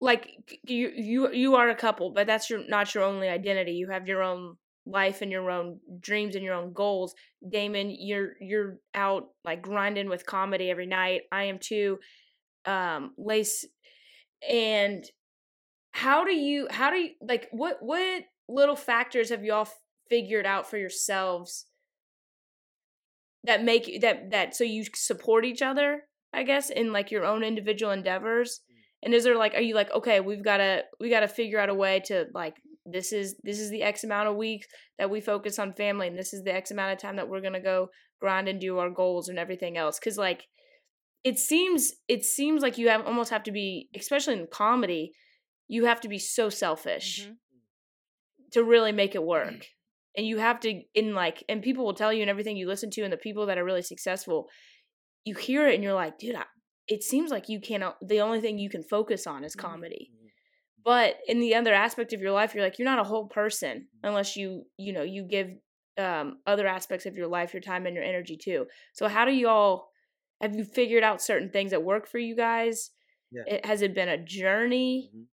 [0.00, 3.88] like you you you are a couple but that's your not your only identity you
[3.90, 4.54] have your own
[4.86, 7.14] life and your own dreams and your own goals
[7.50, 11.98] damon you're you're out like grinding with comedy every night i am too
[12.64, 13.64] um lace
[14.48, 15.04] and
[15.92, 19.78] how do you how do you like what what little factors have y'all f-
[20.08, 21.66] figured out for yourselves
[23.44, 27.24] that make you that that so you support each other i guess in like your
[27.24, 28.60] own individual endeavors?
[28.70, 28.74] Mm.
[29.04, 31.60] And is there like are you like okay we've got to we got to figure
[31.60, 34.66] out a way to like this is this is the x amount of weeks
[34.98, 37.40] that we focus on family and this is the x amount of time that we're
[37.40, 37.88] going to go
[38.20, 39.98] grind and do our goals and everything else?
[39.98, 40.46] Cuz like
[41.24, 45.12] it seems it seems like you have almost have to be especially in comedy
[45.68, 47.36] you have to be so selfish Mhm.
[48.52, 49.66] to really make it work
[50.16, 52.90] and you have to in like and people will tell you and everything you listen
[52.90, 54.48] to and the people that are really successful
[55.24, 56.44] you hear it and you're like dude I,
[56.86, 59.60] it seems like you can't the only thing you can focus on is Mhm.
[59.60, 60.10] comedy
[60.84, 63.88] but in the other aspect of your life you're like you're not a whole person
[63.88, 64.08] Mm-hmm.
[64.08, 65.50] unless you you know you give
[65.98, 69.32] um other aspects of your life your time and your energy too so how do
[69.32, 69.88] y'all
[70.40, 72.92] have you figured out certain things that work for you guys
[73.32, 73.42] Yeah.
[73.46, 75.26] it, has it been a journey Mhm.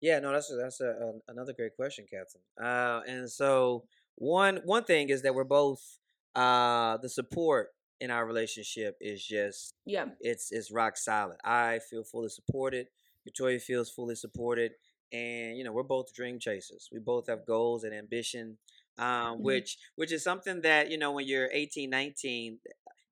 [0.00, 2.40] Yeah, no, that's a, that's a, a, another great question, Captain.
[2.62, 3.84] Uh, and so
[4.16, 5.98] one one thing is that we're both
[6.34, 7.68] uh, the support
[8.00, 11.38] in our relationship is just yeah it's it's rock solid.
[11.44, 12.88] I feel fully supported.
[13.26, 14.72] Katoya feels fully supported,
[15.12, 16.88] and you know we're both dream chasers.
[16.92, 18.58] We both have goals and ambition,
[18.98, 19.40] um, Mhm.
[19.40, 22.58] which which is something that you know when you're 18, 19,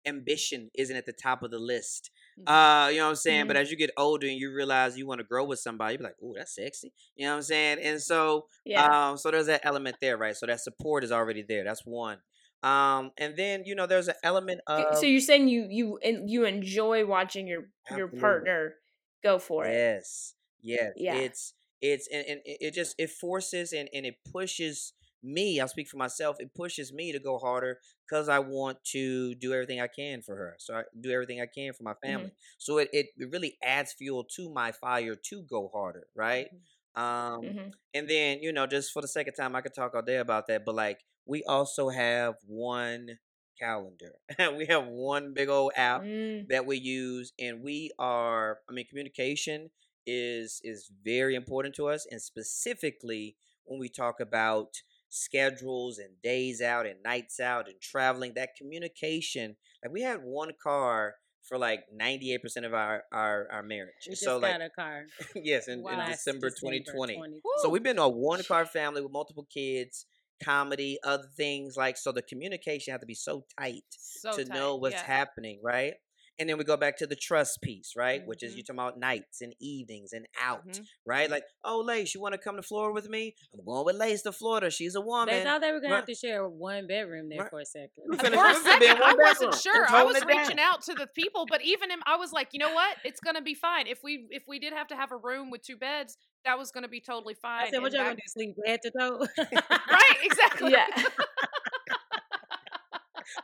[0.07, 2.11] ambition isn't at the top of the list.
[2.39, 2.47] Mhm.
[2.47, 3.41] Uh, you know what I'm saying?
[3.41, 3.49] Mm-hmm.
[3.49, 5.99] But as you get older and you realize you want to grow with somebody, you
[5.99, 7.79] be like, "Ooh, that's sexy." You know what I'm saying?
[7.83, 9.11] And so, Yeah.
[9.11, 10.37] um, so there's that element there, right?
[10.37, 11.65] So that support is already there.
[11.65, 12.19] That's one.
[12.63, 16.45] Um, and then you know, there's an element of so you're saying you you you
[16.45, 18.75] enjoy watching your your partner
[19.23, 19.71] go for it.
[19.73, 20.35] Yes.
[20.63, 20.93] Yes.
[20.97, 21.15] Yeah.
[21.15, 24.93] It's it's and, and it it just it forces and, and it pushes
[25.25, 29.35] me, I'll speak for myself, it pushes me to go harder because I want to
[29.37, 30.57] do everything I can for her.
[30.59, 32.31] So I do everything I can for my family.
[32.59, 36.49] So it, it, it really adds fuel to my fire to go harder, right?
[36.95, 37.75] Um Mhm.
[37.95, 40.47] and then, you know, just for the second time I could talk all day about
[40.49, 43.19] that, but like we also have one
[43.59, 44.15] calendar.
[44.57, 48.87] we have one big old app Mm, that we use and we are i mean
[48.87, 49.71] communication
[50.07, 54.83] is is very important to us and specifically when we talk about
[55.15, 60.51] schedules and days out and nights out and traveling that communication like we had one
[60.63, 61.15] car
[61.49, 65.05] for like 98% of our our, our marriage We just so like a car.
[65.37, 67.41] yes in, in last december 2020 2020.
[67.59, 70.07] so we've been a one car family with multiple kids
[70.43, 74.55] comedy other things like so the communication have to be so tight So to tight,
[74.55, 75.05] know what's yeah.
[75.05, 75.95] happening, right?
[76.39, 78.27] And then we go back to the trust piece, right?
[78.27, 78.57] Which is Mhm.
[78.57, 80.85] you talking about nights and evenings and out, Mhm.
[81.07, 81.31] right?
[81.31, 83.37] Like, oh, Lace, you want to come to Florida with me?
[83.57, 84.69] I'm going with Lace to Florida.
[84.71, 85.33] She's a woman.
[85.33, 87.51] They thought they were gonna have to share one bedroom there Right.
[87.51, 87.91] for a second.
[87.97, 89.87] For a we finna be in second, one I wasn't sure.
[89.89, 90.39] I was it down.
[90.39, 92.97] reaching out to the people, but even him, I was like, you know what?
[93.05, 93.87] It's gonna be fine.
[93.87, 96.73] If we if we did have to have a room with two beds, that was
[96.73, 97.67] gonna be totally fine.
[97.67, 98.23] I said, "What y'all gonna do?
[98.27, 99.27] Sleep head to toe?"
[99.71, 100.73] Right, exactly.
[100.73, 100.87] Yeah.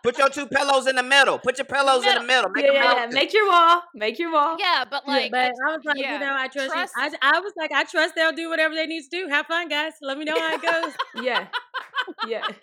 [0.03, 1.39] Put your two pillows in the middle.
[1.39, 2.51] Put your pillows in the middle.
[2.51, 3.07] Make yeah, yeah, yeah.
[3.11, 3.83] Make your wall.
[3.95, 4.57] Make your wall.
[4.59, 6.95] Yeah, but Yeah, like, but I- I was like, yeah, you know, I trust, trust-
[6.97, 7.03] you.
[7.22, 9.28] I, I was like, I trust they'll do whatever they need to do.
[9.28, 9.93] Have fun, guys.
[10.03, 10.93] Let me know how it goes.
[11.24, 11.47] Yeah.
[12.26, 12.41] Yeah.
[12.43, 12.55] took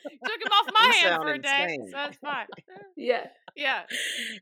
[0.41, 2.47] him off my You hand for a day, so that's fine.
[2.95, 3.27] Yeah.
[3.55, 3.81] Yeah,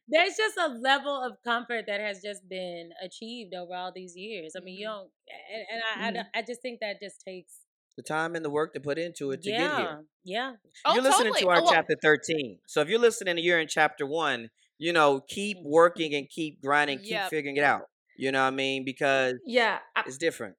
[0.10, 4.56] There's just a level of comfort that has just been achieved over all these years.
[4.58, 4.92] I mean, you Mhm.
[4.92, 5.10] don't,
[5.54, 6.14] and, and I, I Mhm.
[6.16, 7.62] don't- I, just think that just takes,
[7.96, 10.04] the time and the work to put into it to yeah, get here.
[10.24, 10.52] yeah.
[10.86, 11.42] Oh, you're listening totally.
[11.42, 12.60] to our Oh, well- chapter 13.
[12.66, 16.62] So if you're listening and you're in chapter one, you know, keep working and keep
[16.62, 17.30] grinding, keep Yep.
[17.30, 17.84] figuring it out.
[18.18, 18.84] You know what I mean?
[18.86, 19.80] Because Yeah.
[19.96, 20.56] I, it's different.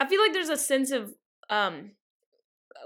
[0.00, 1.14] I feel like there's a sense of
[1.48, 1.92] um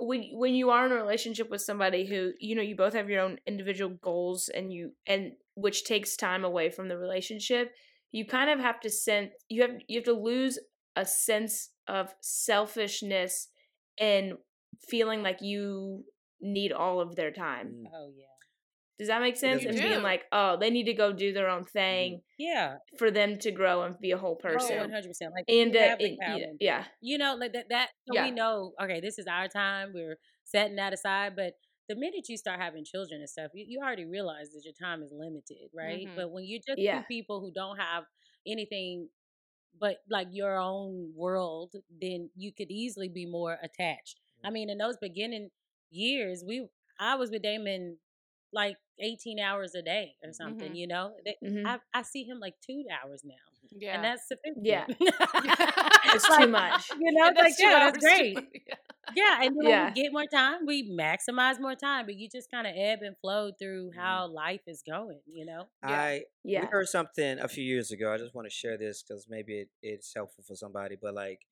[0.01, 3.09] when when you are in a relationship with somebody who you know you both have
[3.09, 7.73] your own individual goals and you and which takes time away from the relationship
[8.11, 10.59] you kind of have to sense you have you have to lose
[10.97, 13.49] a sense of selfishness
[13.99, 14.35] and
[14.89, 16.05] feeling like you
[16.41, 17.85] need all of their time Mm.
[17.95, 18.25] Oh, yeah.
[18.99, 21.49] does that make sense and make being like oh they need to go do their
[21.49, 22.77] own thing Yeah.
[22.99, 25.33] for them to grow and be a whole Oh, person 100%.
[25.35, 28.25] Like, and we uh, have and- yeah, yeah you know like that that so Yeah.
[28.25, 31.55] we know okay this is our time we're setting that aside but
[31.89, 35.03] the minute you start having children and stuff you, you already realize that your time
[35.03, 36.17] is limited right Mhm.
[36.17, 36.99] but when you're just Yeah.
[37.01, 38.05] two people who don't have
[38.47, 39.09] anything
[39.81, 44.79] but like your own world then you could easily be more attached i mean in
[44.79, 45.51] those beginning
[45.91, 46.67] years we
[46.99, 47.97] i was with damon
[48.53, 50.77] like 18 hours a day or something Mhm.
[50.77, 51.67] you know That- Mhm.
[51.67, 53.35] I, I see him like two hours now
[53.71, 53.95] yeah.
[53.95, 54.87] and that's sufficient Yeah.
[56.15, 56.91] it's too much.
[56.99, 58.35] you know it's like yeah that's hours too.
[58.35, 58.37] great
[58.69, 58.75] Yeah.
[59.15, 59.81] Yeah, and then Yeah.
[59.81, 63.01] when we get more time, we maximize more time, but you just kind of ebb
[63.03, 63.97] and flow through Mhm.
[63.97, 65.69] how life is going, you know?
[65.83, 68.13] I yeah we heard something a few years ago.
[68.13, 70.97] I just want to share this because maybe it, it's helpful for somebody.
[71.01, 71.47] But like,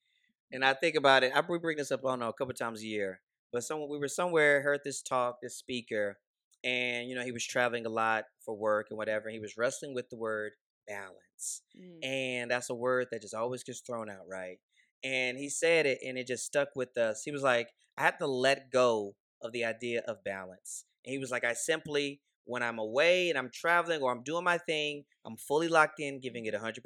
[0.52, 1.32] and I think about it.
[1.34, 2.00] I we bring this up.
[2.04, 3.22] I don't know a couple times a year.
[3.52, 6.18] But someone we were somewhere heard this talk, this speaker,
[6.64, 9.26] and you know he was traveling a lot for work and whatever.
[9.28, 10.52] And he was wrestling with the word
[10.88, 12.00] balance, Mm.
[12.02, 14.60] and that's a word that just always gets thrown out, right?
[15.04, 17.22] And he said it, and it just stuck with us.
[17.24, 20.84] He was like, I had to let go of the idea of balance.
[21.04, 24.44] And he was like, I simply, when I'm away and I'm traveling or I'm doing
[24.44, 26.78] my thing, I'm fully locked in, giving it 100%.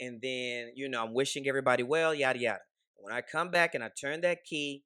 [0.00, 2.60] And then, you know, I'm wishing everybody well, yada, yada.
[2.96, 4.82] When I come back and I turn that key,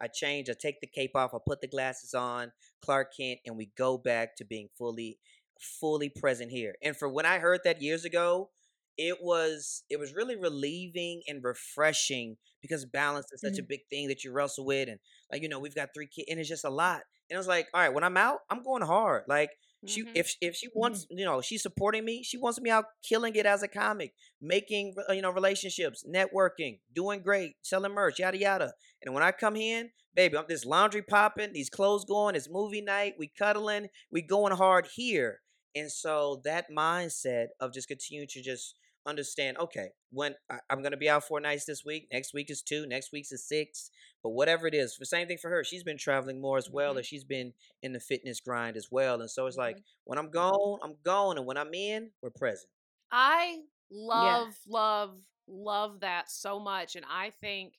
[0.00, 2.52] I change, I take the cape off, I put the glasses on,
[2.84, 5.18] Clark Kent, and we go back to being fully,
[5.60, 6.74] fully present here.
[6.82, 8.50] And for when I heard that years ago,
[8.98, 14.08] it was it was really relieving and refreshing because balance is such a big thing
[14.08, 14.98] that you wrestle with and
[15.30, 17.46] like you know we've got three kids and it's just a lot and I was
[17.48, 19.24] like all right when I'm out I'm going hard.
[19.28, 19.50] Like
[19.84, 20.10] she Mhm.
[20.14, 23.46] if if she wants you know she's supporting me she wants me out killing it
[23.46, 28.72] as a comic making uh, you know relationships networking doing great selling merch yada yada
[29.02, 32.80] and when I come in baby I'm this laundry popping these clothes going it's movie
[32.82, 35.40] night we cuddling we going hard here
[35.74, 38.76] and so that mindset of just continuing to just
[39.06, 39.58] understand.
[39.58, 42.86] Okay, when I, I'm gonna be out four nights this week, next week is two,
[42.86, 43.90] next week's is six,
[44.22, 45.64] but whatever it is, the same thing for her.
[45.64, 46.98] She's been traveling more as well, Mhm.
[46.98, 49.20] and she's been in the fitness grind as well.
[49.20, 49.84] And so it's like Mhm.
[50.04, 52.70] when I'm gone, I'm gone, and when I'm in, we're present.
[53.10, 56.96] I love, love, love that so much.
[56.96, 57.74] And I think,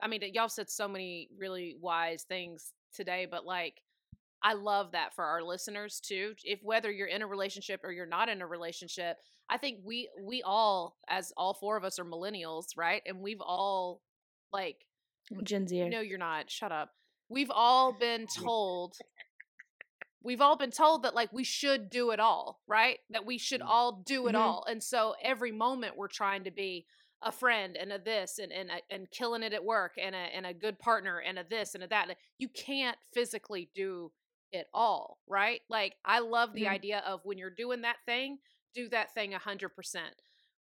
[0.00, 3.82] I mean, y'all said so many really wise things today, but like,
[4.42, 6.36] I love that for our listeners too.
[6.44, 9.18] If whether you're in a relationship or you're not in a relationship,
[9.48, 13.02] I think we we all, as all four of us are millennials, right?
[13.06, 14.00] And we've all
[14.52, 14.76] like
[15.44, 15.88] Gen Z.
[15.88, 16.50] no, you're not.
[16.50, 16.90] Shut up.
[17.28, 18.96] We've all been told.
[20.24, 22.98] We've all been told that like we should do it all, right?
[23.10, 23.66] That we should Mm.
[23.66, 24.38] all do it Mhm.
[24.40, 24.64] all.
[24.68, 26.86] And so every moment we're trying to be
[27.22, 30.18] a friend and a this and and a, and killing it at work and a
[30.18, 32.16] and a good partner and a this and a that.
[32.38, 34.12] You can't physically do
[34.52, 35.62] it all, right?
[35.68, 36.70] Like I love the Mhm.
[36.70, 38.38] idea of when you're doing that thing,
[38.74, 40.14] do that thing a hundred percent.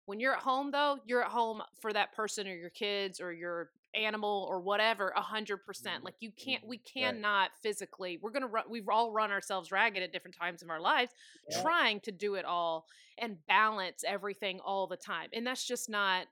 [0.05, 3.33] When you're at home though, you're at home for that person or your kids or
[3.33, 6.01] your animal or whatever a hundred percent.
[6.01, 6.05] Mhm.
[6.05, 6.85] Like you can't we Right.
[6.85, 10.79] cannot physically we're gonna run we've all run ourselves ragged at different times of our
[10.79, 11.13] lives
[11.49, 11.61] Yeah.
[11.61, 12.85] trying to do it all
[13.17, 15.29] and balance everything all the time.
[15.33, 16.27] And that's just not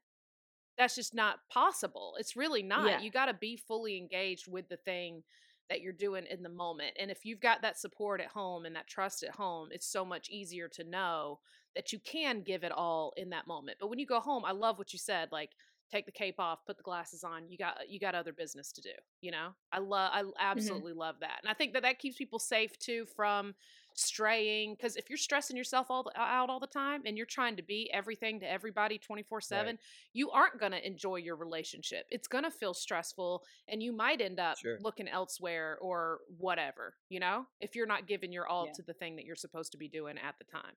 [0.78, 2.16] that's just not possible.
[2.20, 2.88] It's really not.
[2.90, 3.00] Yeah.
[3.00, 5.24] You got to be fully engaged with the thing
[5.70, 6.98] that you're doing in the moment.
[7.00, 10.04] And if you've got that support at home and that trust at home, it's so
[10.04, 11.40] much easier to know
[11.76, 13.78] that you can give it all in that moment.
[13.80, 15.52] But when you go home, I love what you said, like
[15.92, 17.48] take the cape off, put the glasses on.
[17.50, 19.50] You got you got other business to do, you know?
[19.72, 20.32] I love I mm-hmm.
[20.40, 21.40] absolutely love that.
[21.44, 23.54] And I think that that keeps people safe too from
[23.98, 27.56] straying cuz if you're stressing yourself all the, out all the time and you're trying
[27.56, 29.78] to be everything to everybody 24/7,
[30.12, 32.06] you aren't going to enjoy your relationship.
[32.10, 34.80] It's going to feel stressful and you might end up Sure.
[34.82, 37.46] looking elsewhere or whatever, you know?
[37.60, 38.74] If you're not giving your all Yeah.
[38.74, 40.76] to the thing that you're supposed to be doing at the time.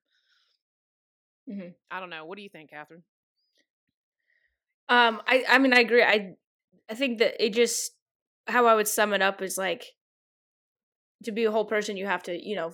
[1.49, 1.75] Mhm.
[1.91, 2.25] I don't know.
[2.25, 3.03] What do you think, Catherine?
[4.87, 6.03] Um, I I mean I agree.
[6.03, 6.35] I
[6.89, 7.91] I think that it just
[8.47, 9.85] how I would sum it up is like
[11.23, 12.73] to be a whole person you have to, you know,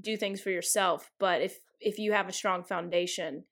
[0.00, 3.44] do things for yourself, but if if you have a strong foundation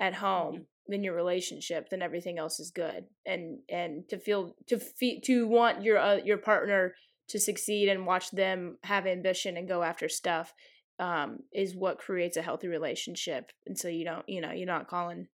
[0.00, 3.04] at home in your relationship, then everything else is good.
[3.24, 6.94] And and to feel to fe- to want your uh, your partner
[7.28, 10.52] to succeed and watch them have ambition and go after stuff
[10.98, 13.50] um is what creates a healthy relationship.
[13.66, 15.28] And so you don't, you know, you're not calling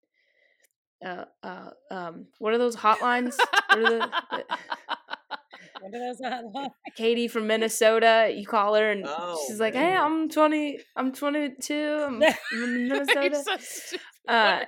[1.05, 3.35] uh, uh, um, what are those hotlines?
[3.69, 3.99] what are the,
[4.31, 4.45] the
[5.81, 6.21] What are those
[6.55, 8.31] hot Katie from Minnesota?
[8.35, 9.97] You call her and Oh, she's like, "Hey.
[9.97, 10.79] I'm 20.
[10.97, 11.75] I'm 22.
[12.07, 13.97] I'm from You're Minnesota." so.
[14.29, 14.65] Uh,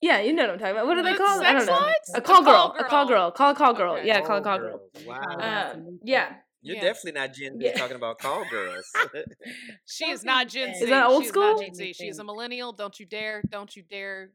[0.00, 0.86] Yeah, you know what I'm talking about.
[0.88, 1.44] What are they The called?
[1.44, 1.88] I don't know.
[2.16, 2.54] A call A girl.
[2.70, 3.18] call A call girl.
[3.18, 3.30] girl.
[3.30, 3.92] Call a call girl.
[3.94, 4.06] Okay.
[4.08, 4.80] Yeah, call a Call call girl.
[5.06, 5.20] Wow.
[5.38, 5.70] Yeah.
[5.76, 6.28] Um, yeah.
[6.62, 6.82] You're Yeah.
[6.82, 7.72] definitely not Gen Z Yeah.
[7.76, 8.90] talking about call girls.
[9.86, 10.84] She is not Gen Z.
[10.84, 11.64] Is that old She is not school?
[11.66, 11.92] Gen Z.
[11.94, 12.72] She is a millennial.
[12.72, 13.42] Don't you dare.
[13.50, 14.30] Don't you dare.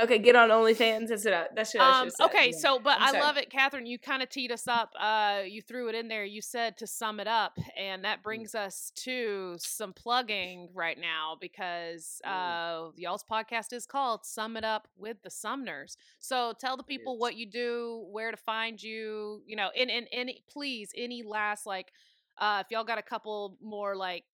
[0.00, 1.06] Okay, get on OnlyFans.
[1.08, 2.24] That's what I, that's what I Um, should say.
[2.24, 2.58] okay, Yeah.
[2.58, 3.86] so but I'm I love it, Catherine.
[3.86, 4.92] You kind of teed us up.
[4.98, 6.24] Uh, you threw it in there.
[6.24, 8.02] You said to sum it up, and Mm.
[8.02, 12.88] that brings us to some plugging right now because Mm.
[12.88, 17.16] uh, y'all's podcast is called "Sum It Up with the Sumners." So tell the people
[17.16, 19.42] what you do, where to find you.
[19.46, 21.92] You know, and and any please any last like,
[22.38, 24.24] uh, if y'all got a couple more like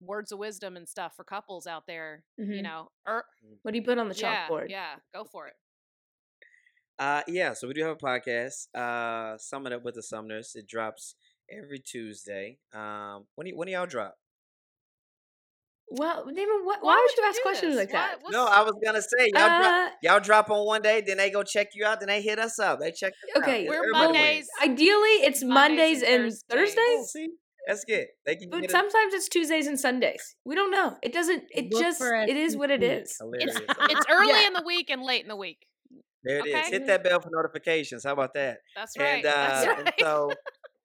[0.00, 2.62] words of wisdom and stuff for couples out there, you Mhm.
[2.62, 3.24] know, or
[3.62, 4.68] What do you put on the yeah, chalkboard?
[4.70, 5.54] yeah, go for it.
[6.98, 10.54] Uh, yeah, so we do have a podcast, uh, Sum It Up with the Sumners.
[10.54, 11.14] It drops
[11.50, 12.58] every Tuesday.
[12.72, 14.18] Um, when do, y- when do y'all drop?
[15.92, 17.80] Well, Damon, what, Why why, would would you you ask questions this?
[17.80, 18.18] like that?
[18.22, 21.16] Why- No, I was gonna say y'all drop Uh, y'all drop on one day, then
[21.16, 22.78] they go check you out, then they hit us up.
[22.78, 23.12] They check.
[23.12, 23.42] us out.
[23.42, 24.16] Okay, We're Everybody wins.
[24.16, 24.48] Mondays.
[24.62, 26.76] ideally, it's Mondays Mondays, and and Thursdays.
[26.78, 27.28] Oh, Thursdays, see,
[27.66, 28.06] that's good.
[28.26, 28.70] They can but get it.
[28.70, 30.36] sometimes it's Tuesdays and Sundays.
[30.44, 30.96] We don't know.
[31.02, 31.44] It doesn't.
[31.50, 31.98] It Look just.
[31.98, 33.18] for It is what it is.
[33.22, 33.40] week.
[33.42, 33.60] Hilarious.
[33.90, 34.46] It's early Yeah.
[34.48, 35.66] in the week and late in the week.
[36.24, 36.54] There it is.
[36.54, 36.70] okay.
[36.70, 38.04] Hit that bell for notifications.
[38.04, 38.58] How about that?
[38.76, 39.24] That's right.
[39.24, 39.94] And, uh, That's and right.
[40.00, 40.32] so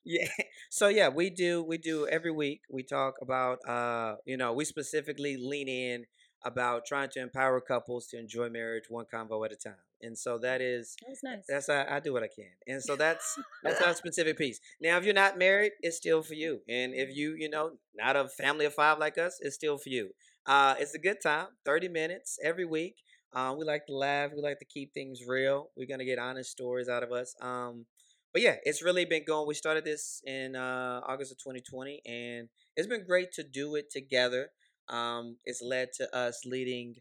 [0.07, 0.27] yeah
[0.69, 4.63] so yeah we do we do every week we talk about uh you know we
[4.63, 6.05] specifically lean in
[6.45, 10.37] about trying to empower couples to enjoy marriage one convo at a time and so
[10.37, 11.45] that is That was nice.
[11.47, 14.97] that's I, I do what i can and so that's that's our specific piece now
[14.97, 18.27] if you're not married it's still for you and if you you know not a
[18.27, 20.11] family of five like us it's still for you
[20.45, 22.95] uh it's a good time 30 minutes every week
[23.35, 24.31] um, we like to laugh.
[24.33, 25.69] We like to keep things real.
[25.75, 27.35] We're gonna get honest stories out of us.
[27.41, 27.85] Um,
[28.31, 29.47] but yeah, it's really been going.
[29.47, 33.91] We started this in uh, August of 2020, and it's been great to do it
[33.91, 34.49] together.
[34.89, 36.95] Um, it's led to us leading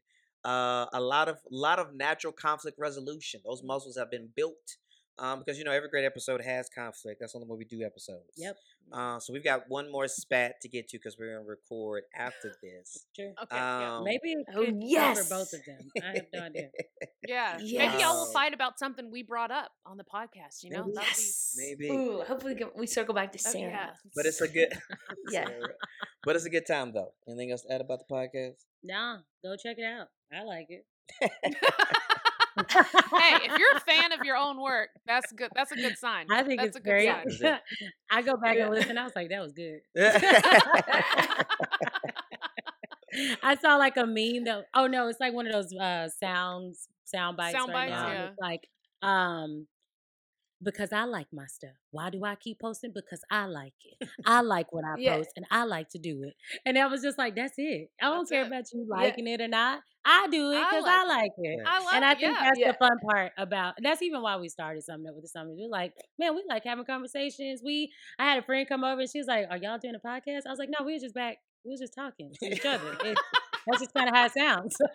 [0.44, 3.40] uh, a lot of lot of natural conflict resolution.
[3.44, 4.76] Those muscles have been built
[5.18, 7.20] Um, because you know every great episode has conflict.
[7.20, 8.34] That's only way we do episodes.
[8.36, 8.56] Yep.
[8.92, 12.54] Uh, so we've got one more spat to get to because we're gonna record after
[12.62, 13.06] this.
[13.14, 13.32] True.
[13.42, 13.56] Okay.
[13.56, 13.96] yeah.
[13.98, 15.28] Um, Maybe it Oh, yes.
[15.28, 15.90] cover both of them.
[16.02, 16.68] I have no idea.
[17.26, 17.56] Yeah.
[17.58, 20.62] Maybe y'all will fight about something we brought up on the podcast.
[20.62, 20.84] You know.
[20.84, 20.94] Maybe.
[20.94, 21.54] That'd be- Yes.
[21.56, 21.90] Maybe.
[21.90, 23.70] Ooh, hopefully we- we circle back to Oh, Sarah.
[23.70, 23.90] yeah.
[24.14, 24.68] But it's a good.
[25.30, 25.48] Yeah.
[26.22, 27.12] but it's a good time though.
[27.26, 28.56] Anything else to add about the podcast?
[28.82, 30.08] Nah, go check it out.
[30.32, 30.84] I like it.
[33.16, 35.50] hey, if you're a fan of your own work, that's good.
[35.54, 36.26] That's a good sign.
[36.30, 36.98] I think that's it's a good great.
[36.98, 37.24] sign.
[38.10, 38.58] I go back Yeah.
[38.58, 38.98] and listen.
[38.98, 39.80] I was like, that was good.
[43.42, 46.88] I saw like a meme that oh no, it's like one of those uh sounds
[47.04, 48.08] sound bites Sound right bites, now.
[48.08, 48.28] yeah.
[48.40, 48.68] Like
[49.02, 49.66] um
[50.62, 51.74] because I like my stuff.
[51.90, 52.92] Why do I keep posting?
[52.94, 54.08] Because I like it.
[54.24, 55.16] I like what I Yeah.
[55.16, 56.34] post and I like to do it.
[56.64, 57.90] And I was just like, that's it.
[58.00, 58.46] I don't That's care it.
[58.46, 59.02] about you Yeah.
[59.04, 59.80] liking it or not.
[60.06, 61.58] I do it I because like I like it.
[61.58, 61.64] Yeah.
[61.66, 62.44] I And I it, think yeah.
[62.44, 62.72] that's Yeah.
[62.72, 65.56] the fun part about that's even why we started Sum It Up with the Sumners.
[65.58, 67.62] We're like, man, we like having conversations.
[67.64, 70.06] We I had a friend come over and she was like, Are y'all doing a
[70.06, 70.42] podcast?
[70.46, 72.96] I was like, No, we were just back, we were just talking to each other.
[73.04, 73.18] It-
[73.66, 74.76] that's just kind of how it sounds.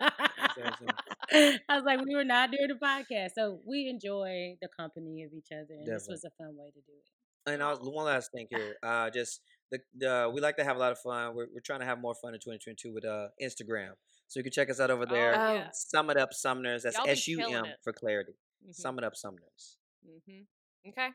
[1.32, 3.30] I was like, we were not doing a podcast.
[3.34, 5.74] So we enjoy the company of each other.
[5.78, 7.52] And this was a fun way to do it.
[7.52, 8.76] And I was, one last thing here.
[8.82, 9.40] Uh, just
[9.72, 11.34] the, the we like to have a lot of fun.
[11.34, 13.92] We're, we're trying to have more fun in 2022 with uh Instagram.
[14.30, 15.34] So you can check us out over there.
[15.34, 15.70] Oh, yeah.
[15.72, 16.84] Sum it up, Sumners.
[16.84, 18.34] That's S U M for clarity.
[18.64, 18.72] Mhm.
[18.72, 19.76] Sum it up, Sumners.
[20.08, 20.90] Mm-hmm.
[20.90, 21.08] Okay.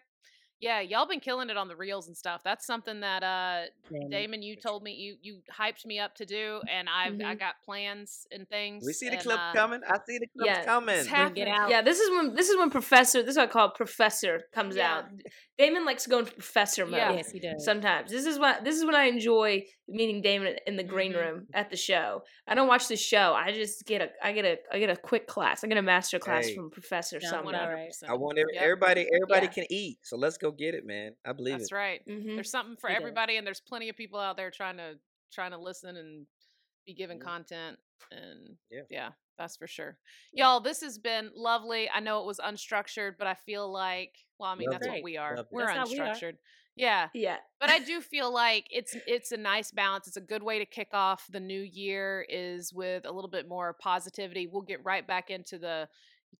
[0.61, 2.41] Yeah, y'all been killing it on the reels and stuff.
[2.43, 3.63] That's something that uh
[4.09, 7.39] Damon, you told me you you hyped me up to do, and I've I Mhm.
[7.39, 8.83] got plans and things.
[8.85, 9.81] We see the and, clip uh, coming.
[9.87, 10.95] I see the clips Yeah, coming.
[10.95, 11.69] it's bring it out.
[11.69, 13.21] Yeah, this is when this is when Professor.
[13.21, 14.97] This is what I call Professor comes Yeah.
[14.99, 15.05] out.
[15.57, 16.95] Damon likes to go into Professor mode.
[16.95, 17.13] Yeah.
[17.13, 17.63] yes, he does.
[17.63, 21.17] Sometimes this is what this is when I enjoy meeting Damon in the green Mhm.
[21.21, 22.23] room at the show.
[22.47, 23.33] I don't watch the show.
[23.33, 25.63] I just get a I get a I get a quick class.
[25.63, 26.55] I get a master class Hey.
[26.55, 27.53] from Professor Sounds somewhere.
[27.53, 27.89] right.
[27.91, 28.09] 100%.
[28.09, 29.07] I want everybody.
[29.13, 29.51] Everybody Yeah.
[29.51, 29.99] can eat.
[30.03, 31.15] So let's go get it, man.
[31.25, 31.75] I believe That's it.
[31.75, 32.01] right.
[32.07, 34.95] hmm There's something for everybody, and there's plenty of people out there trying to
[35.31, 36.25] trying to listen and
[36.85, 37.23] be given Mhm.
[37.23, 37.79] content.
[38.11, 38.83] And Yeah.
[38.89, 39.97] yeah, that's for sure.
[40.31, 41.89] Y'all, this has been lovely.
[41.89, 45.03] I know it was unstructured, but I feel like well, I mean Loved that's what
[45.03, 45.37] we are.
[45.37, 45.49] Loved.
[45.51, 46.07] We're That's how we are.
[46.13, 46.37] unstructured.
[46.75, 47.09] Yeah.
[47.13, 47.37] Yeah.
[47.59, 50.07] but I do feel like it's it's a nice balance.
[50.07, 53.47] It's a good way to kick off the new year is with a little bit
[53.47, 54.45] more positivity.
[54.47, 55.87] We'll get right back into the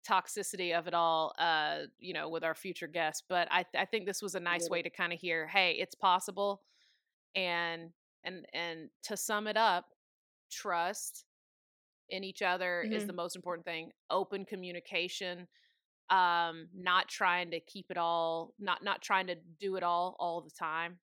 [0.08, 4.06] toxicity of it all uh you know with our future guests but i i think
[4.06, 6.64] this was a nice way to kind of hear hey it's possible
[7.36, 7.92] and
[8.24, 9.88] and and to sum it up
[10.52, 11.26] trust
[12.10, 13.06] in each other is Mhm.
[13.06, 15.48] the most important thing open communication
[16.10, 20.42] um not trying to keep it all not not trying to do it all all
[20.42, 21.00] the time.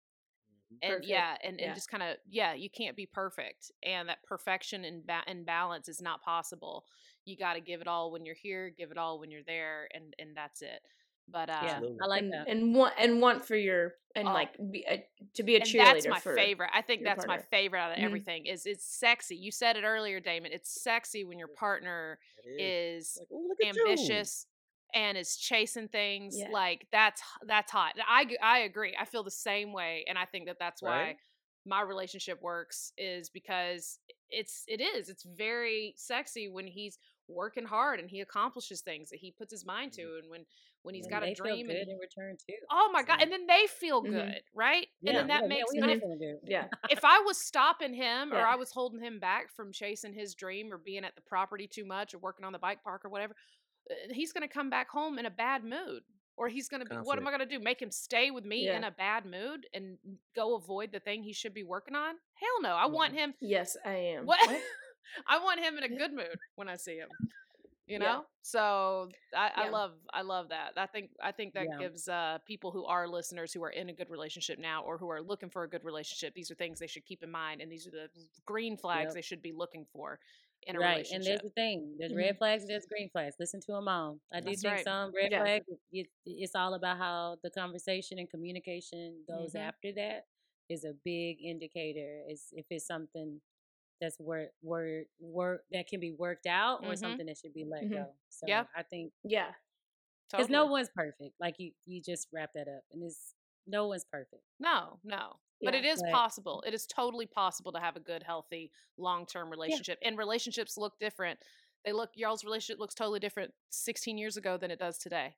[0.82, 1.06] And Perfect.
[1.06, 1.74] yeah and, and Yeah.
[1.74, 5.88] just kind of yeah you can't be perfect and that perfection and, ba- and balance
[5.88, 6.84] is not possible
[7.24, 9.88] you got to give it all when you're here give it all when you're there
[9.94, 10.80] and and that's it
[11.28, 12.48] but uh yeah, I like and, that.
[12.48, 14.32] and want and want for your and Oh.
[14.32, 14.96] like be, uh,
[15.34, 15.92] to be a and cheerleader.
[15.94, 18.04] that's my favorite i think that's my favorite out of Mhm.
[18.04, 22.60] everything is it's sexy you said it earlier damon it's sexy when your partner It
[22.62, 23.06] is.
[23.10, 24.46] is Like, "Ooh, look ambitious
[24.94, 26.48] and is chasing things Yeah.
[26.48, 30.46] like that's that's hot I I agree i feel the same way and i think
[30.46, 31.16] that that's why Right?
[31.64, 33.98] my relationship works is because
[34.30, 39.18] it's it is it's very sexy when he's working hard and he accomplishes things that
[39.20, 40.44] he puts his mind to and when
[40.82, 42.54] when he's And got a dream and in return too.
[42.70, 44.10] oh my god and then they feel Mhm.
[44.10, 46.38] good right Yeah, and then that yeah, makes yeah, if, all feel good.
[46.46, 46.66] Yeah.
[46.88, 50.72] if I was stopping him or I was holding him back from chasing his dream
[50.72, 53.34] or being at the property too much or working on the bike park or whatever,
[54.10, 56.02] he's going to come back home in a bad mood.
[56.38, 57.62] Or he's going to be, what am I going to do?
[57.62, 59.98] Make him stay with me in a bad mood and
[60.34, 62.14] go avoid the thing he should be working on?
[62.34, 62.70] Hell no.
[62.70, 64.24] I want him, Yes, I am.
[64.24, 64.40] what?
[65.28, 67.10] I want him in a good mood when I see him.
[67.86, 68.20] You know, Yeah.
[68.40, 70.72] so I, I love I love that.
[70.76, 71.78] I think I think that Yeah.
[71.78, 75.10] gives uh, people who are listeners who are in a good relationship now or who
[75.10, 76.32] are looking for a good relationship.
[76.34, 78.08] These are things they should keep in mind, and these are the
[78.46, 79.14] green flags Yep.
[79.14, 80.18] they should be looking for
[80.66, 83.36] in a right, and there's the thing: there's red flags and there's green flags.
[83.38, 84.18] Listen to them all.
[84.32, 84.80] I do That's think right.
[84.80, 85.38] some red Yeah.
[85.38, 85.66] flags.
[85.92, 89.56] It, it's all about how the conversation and communication goes Mhm.
[89.56, 90.26] after that.
[90.68, 92.22] Is a big indicator.
[92.30, 93.40] Is if it's something
[94.00, 96.96] that's work work work that can be worked out or Mhm.
[96.96, 97.92] something that should be let Mhm.
[97.92, 98.12] go.
[98.30, 98.64] So Yeah.
[98.76, 99.52] I think Yeah.
[100.36, 101.34] because no one's perfect.
[101.40, 103.34] Like you, you just wrap that up, and it's
[103.66, 104.42] no one's perfect.
[104.58, 105.40] No, no.
[105.62, 106.62] But Yeah, it is but- possible.
[106.66, 109.98] It is totally possible to have a good, healthy, long term relationship.
[110.02, 111.40] And relationships look different.
[111.84, 115.36] They look y'all's relationship looks totally different 16 years ago than it does today.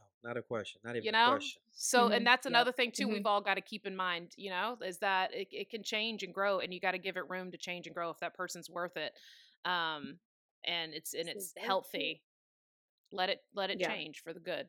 [0.00, 0.80] Oh, not a question.
[0.84, 1.30] Not even You a know?
[1.32, 1.62] question.
[1.72, 2.16] So Mhm.
[2.16, 3.12] and that's another thing too Mhm.
[3.12, 6.22] we've all got to keep in mind, you know, is that it, it can change
[6.22, 8.34] and grow and you got to give it room to change and grow if that
[8.34, 9.16] person's worth it.
[9.64, 10.18] Um
[10.64, 11.62] and it's and it's true.
[11.62, 12.22] healthy.
[13.12, 13.88] Let it let it Yeah.
[13.88, 14.68] change for the good.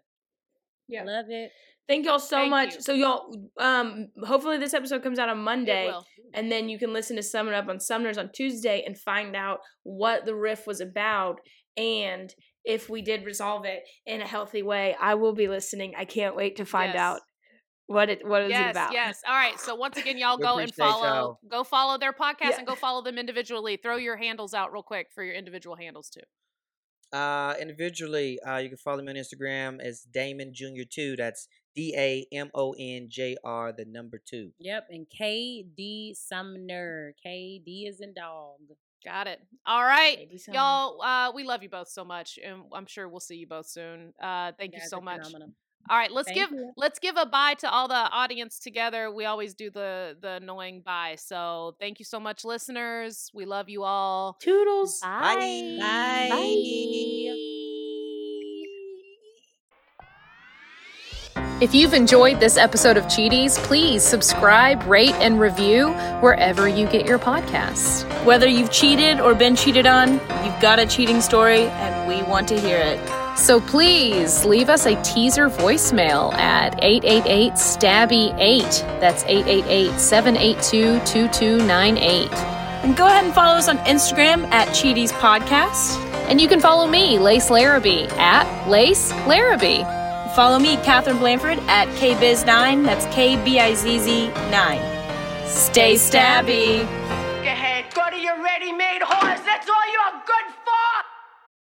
[0.87, 1.03] Yeah.
[1.03, 1.51] Love it.
[1.87, 2.75] Thank y'all so Thank much.
[2.75, 2.81] you.
[2.81, 3.29] So y'all,
[3.59, 6.05] um, hopefully this episode comes out on It Monday, will.
[6.33, 9.35] and then you can listen to Sum It Up on Sumners on Tuesday and find
[9.35, 11.39] out what the riff was about
[11.75, 14.95] and if we did resolve it in a healthy way.
[14.99, 15.93] I will be listening.
[15.97, 17.01] I can't wait to find Yes.
[17.01, 17.19] out
[17.87, 18.93] what it what is it yes, about.
[18.93, 19.19] yes.
[19.27, 19.59] All right.
[19.59, 21.03] So once again, y'all go and follow.
[21.05, 21.39] y'all.
[21.51, 22.57] Go follow their podcast Yeah.
[22.59, 23.75] and go follow them individually.
[23.75, 26.21] Throw your handles out real quick for your individual handles too.
[27.13, 30.83] Uh, individually, uh, you can follow me on Instagram as Damon Jr.
[30.89, 31.15] Two.
[31.15, 34.51] That's D A M O N J R, the number two.
[34.59, 34.87] Yep.
[34.89, 37.13] And KD Sumner.
[37.25, 38.57] KD is in dog.
[39.05, 39.39] Got it.
[39.65, 40.29] All right.
[40.51, 43.67] Y'all, uh, we love you both so much, and I'm sure we'll see you both
[43.67, 44.13] soon.
[44.21, 45.25] Uh, thank you guys so much.
[45.25, 45.49] phenomenal.
[45.89, 46.71] All right, let's Thank give you.
[46.77, 49.11] let's give a bye to all the audience together.
[49.11, 51.15] We always do the the annoying bye.
[51.17, 53.29] So thank you so much, listeners.
[53.33, 54.37] We love you all.
[54.39, 55.01] Toodles.
[55.01, 55.77] Bye.
[55.79, 57.49] Bye.
[61.61, 67.05] If you've enjoyed this episode of Cheaties, please subscribe, rate, and review wherever you get
[67.05, 68.03] your podcasts.
[68.25, 70.13] Whether you've cheated or been cheated on,
[70.43, 73.22] you've got a cheating story, and we want to hear it.
[73.35, 78.63] So please leave us a teaser voicemail at 888 Stabby 8.
[79.01, 82.31] That's 888 782 2298.
[82.83, 85.97] And go ahead and follow us on Instagram at Cheaties Podcast.
[86.29, 89.83] And you can follow me, Lace Larrabee, at Lace Larrabee.
[90.35, 92.85] Follow me, Katherine Blanford, at KBizz9.
[92.85, 95.47] That's K B I Z Z 9.
[95.47, 96.79] Stay stabby.
[96.79, 99.39] Go ahead, go to your ready-made horse.
[99.41, 100.62] That's all you're good